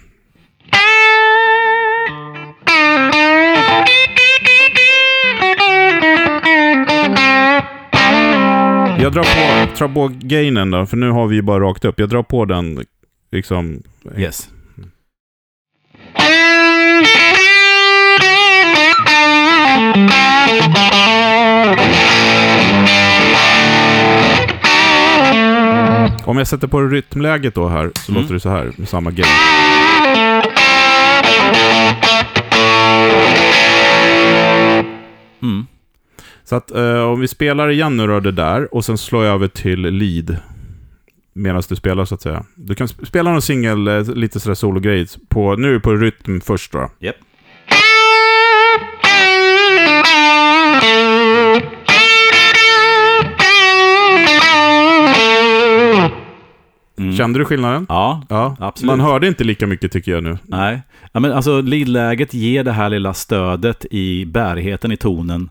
[9.05, 11.99] Jag drar på, drar på gainen då, för nu har vi ju bara rakt upp.
[11.99, 12.85] Jag drar på den
[13.31, 13.83] liksom...
[14.17, 14.49] Yes.
[26.25, 28.21] Om jag sätter på rytmläget då här, så Mm.
[28.21, 29.27] låter det så här med samma gain.
[35.43, 35.67] Mm.
[36.45, 39.33] Så att eh, om vi spelar igen nu då det där och sen slår jag
[39.35, 40.37] över till lead.
[41.33, 42.45] Medan du spelar så att säga.
[42.55, 44.79] Du kan sp- spela någon singel, eh, lite sådär solo
[45.29, 46.89] på, nu på rytm först då.
[47.01, 47.15] Yep.
[56.99, 57.15] Mm.
[57.17, 57.85] Kände du skillnaden?
[57.89, 58.87] Ja, Ja, absolut.
[58.87, 60.37] Man hörde inte lika mycket tycker jag nu.
[60.43, 60.81] nej.
[61.13, 65.49] Ja, men alltså leadläget ger det här lilla stödet i bärigheten i tonen.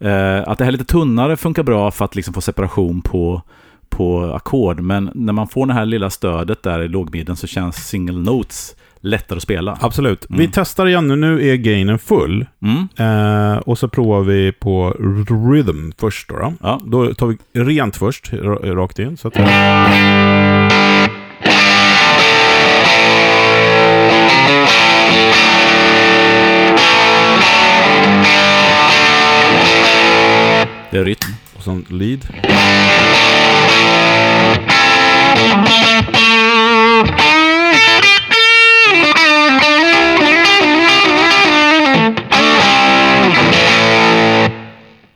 [0.00, 3.42] Eh, att det här lite tunnare funkar bra för att liksom få separation på,
[3.88, 4.80] på ackord.
[4.80, 8.76] Men när man får det här lilla stödet där i lågmidden så känns single notes
[9.00, 9.78] lättare att spela.
[9.80, 10.30] Absolut.
[10.30, 10.38] Mm.
[10.40, 11.16] Vi testar igen nu.
[11.16, 12.46] Nu är gainen full.
[12.62, 12.88] Mm.
[12.96, 14.90] Eh, och så provar vi på
[15.50, 16.34] rhythm först då.
[16.38, 16.80] Då, Ja.
[16.86, 19.16] då tar vi rent först, ra- rakt in.
[19.16, 19.34] Så att,
[30.96, 31.32] Det är rytm.
[31.56, 32.26] och sen lead.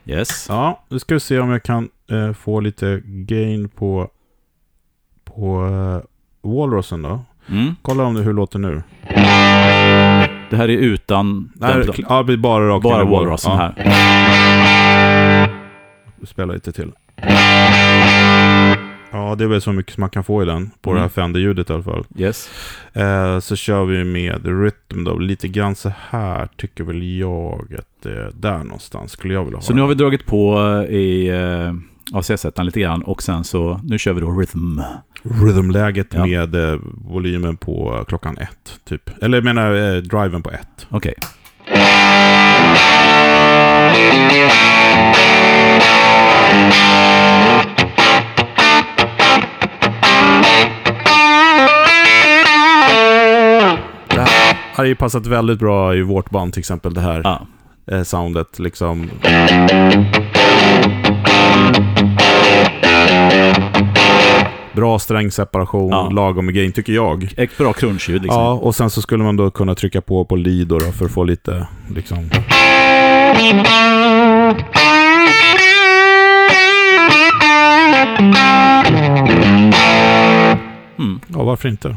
[0.06, 0.46] Yes.
[0.48, 4.08] Ja, nu ska vi se om jag kan eh, få lite gain på,
[5.24, 7.24] på eh, Walrusen då.
[7.50, 7.74] Mm.
[7.82, 8.82] Kolla om det, hur det låter nu.
[10.50, 11.52] Det här är utan...
[11.54, 15.59] Nej, den- ja, det blir bara rakt bara Walrusen ja, här.
[16.26, 16.92] Spela lite till.
[19.12, 20.70] Ja, det är väl så mycket som man kan få i den.
[20.82, 20.96] På Mm.
[20.96, 22.04] det här Fender-ljudet i alla fall.
[22.16, 22.50] Yes.
[22.92, 25.18] Eh, så kör vi med rytm då.
[25.18, 29.56] Lite grann så här tycker väl jag att det är där någonstans skulle jag vilja
[29.56, 30.58] ha Så nu har vi dragit på
[30.88, 34.80] eh, i eh, ACS-ettan lite grann och sen så, nu kör vi då rhythm.
[35.22, 36.26] rhythmläget Ja.
[36.26, 39.22] med eh, volymen på klockan ett, typ.
[39.22, 40.86] Eller jag menar eh, driven på ett.
[40.88, 41.14] Okej.
[54.08, 57.46] Det här hade ju passat väldigt bra i vårt band till exempel, det här Ja.
[57.96, 59.10] eh, soundet liksom.
[64.72, 66.08] Bra strängseparation, Ja.
[66.10, 67.28] lagom med gain tycker jag.
[67.36, 68.42] Ett bra crunchljud liksom.
[68.42, 71.04] Ja, och sen så skulle man då kunna trycka på på lead då, då för
[71.04, 72.30] att få lite liksom...
[80.98, 81.20] Mm.
[81.26, 81.96] Ja, varför inte?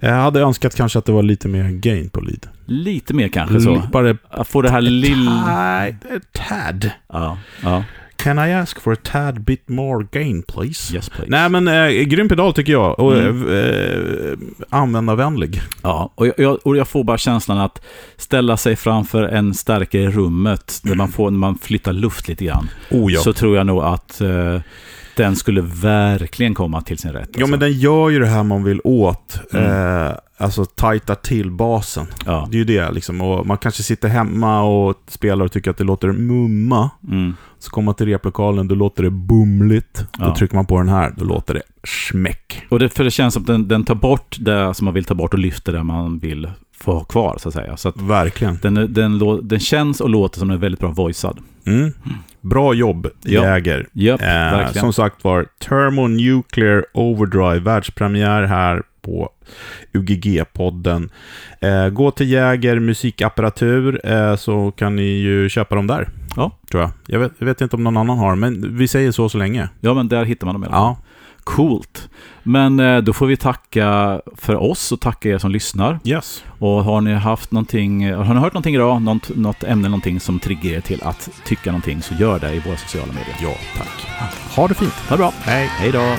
[0.00, 2.46] Jag hade önskat kanske att det var lite mer gain på lead.
[2.66, 3.82] Lite mer kanske så.
[3.92, 5.86] Bara Att få det här lilla...
[6.32, 6.90] Tad.
[7.08, 7.38] Ja.
[7.62, 7.84] ja.
[8.24, 10.94] Can I ask for a tad bit more gain please?
[10.94, 11.26] Yes please.
[11.30, 13.00] Nej men eh, grym pedal tycker jag.
[13.00, 13.48] Och Mm.
[13.48, 14.38] eh,
[14.70, 15.62] användarvänlig.
[15.82, 17.80] Ja, och jag, och jag får bara känslan att
[18.16, 22.44] ställa sig framför en stärkare i rummet, där man får, när man flyttar luft lite
[22.44, 23.20] grann, Oh ja.
[23.20, 24.60] så tror jag nog att eh,
[25.16, 27.28] den skulle verkligen komma till sin rätt.
[27.32, 27.50] Ja alltså.
[27.50, 29.40] men den gör ju det här man vill åt.
[29.52, 30.06] Mm.
[30.06, 32.06] Eh, alltså tajtar till basen.
[32.26, 32.48] ja.
[32.50, 33.20] Det är ju det liksom.
[33.20, 36.90] Och man kanske sitter hemma och spelar och tycker att det låter mumma.
[37.10, 37.34] Mm.
[37.58, 39.94] Så kommer man till replokalen, då låter det bumligt.
[40.12, 40.36] Då Ja.
[40.36, 41.62] trycker man på den här, då låter det
[42.10, 42.62] smäck.
[42.68, 45.04] Och det, för det känns som att den, den tar bort det som man vill
[45.04, 47.76] ta bort och lyfter det man vill få ha kvar, så att säga.
[47.76, 48.58] Så att Verkligen.
[48.62, 51.38] den, den, lå- den känns och låter som den är väldigt bra voicead.
[51.66, 51.92] Mm.
[52.40, 53.06] Bra jobb.
[53.22, 53.86] Jäger.
[53.92, 59.30] Japp, Eh, som sagt var, Thermonuclear Overdrive, världspremiär här på
[59.92, 61.10] UGG-podden.
[61.60, 66.08] Eh, gå till Jäger musikapparatur eh, så kan ni ju köpa dem där.
[66.36, 66.50] Ja.
[66.70, 66.90] Tror jag.
[67.06, 69.68] Jag vet, jag vet inte om någon annan har, men vi säger så så länge.
[69.80, 70.74] Ja, men där hittar man dem i fall.
[70.74, 70.96] Ja,
[71.44, 72.08] Coolt.
[72.42, 75.98] Men eh, då får vi tacka för oss och tacka er som lyssnar.
[76.04, 76.44] yes.
[76.58, 80.38] Och har ni haft någonting, har ni hört någonting idag, något, något ämne, någonting som
[80.38, 83.36] triggar er till att tycka någonting, så gör det i våra sociala medier.
[83.42, 84.06] Ja, tack.
[84.56, 84.92] Ha det fint.
[84.92, 85.32] Ha det bra.
[85.44, 85.66] Hej.
[85.66, 86.14] Hej då.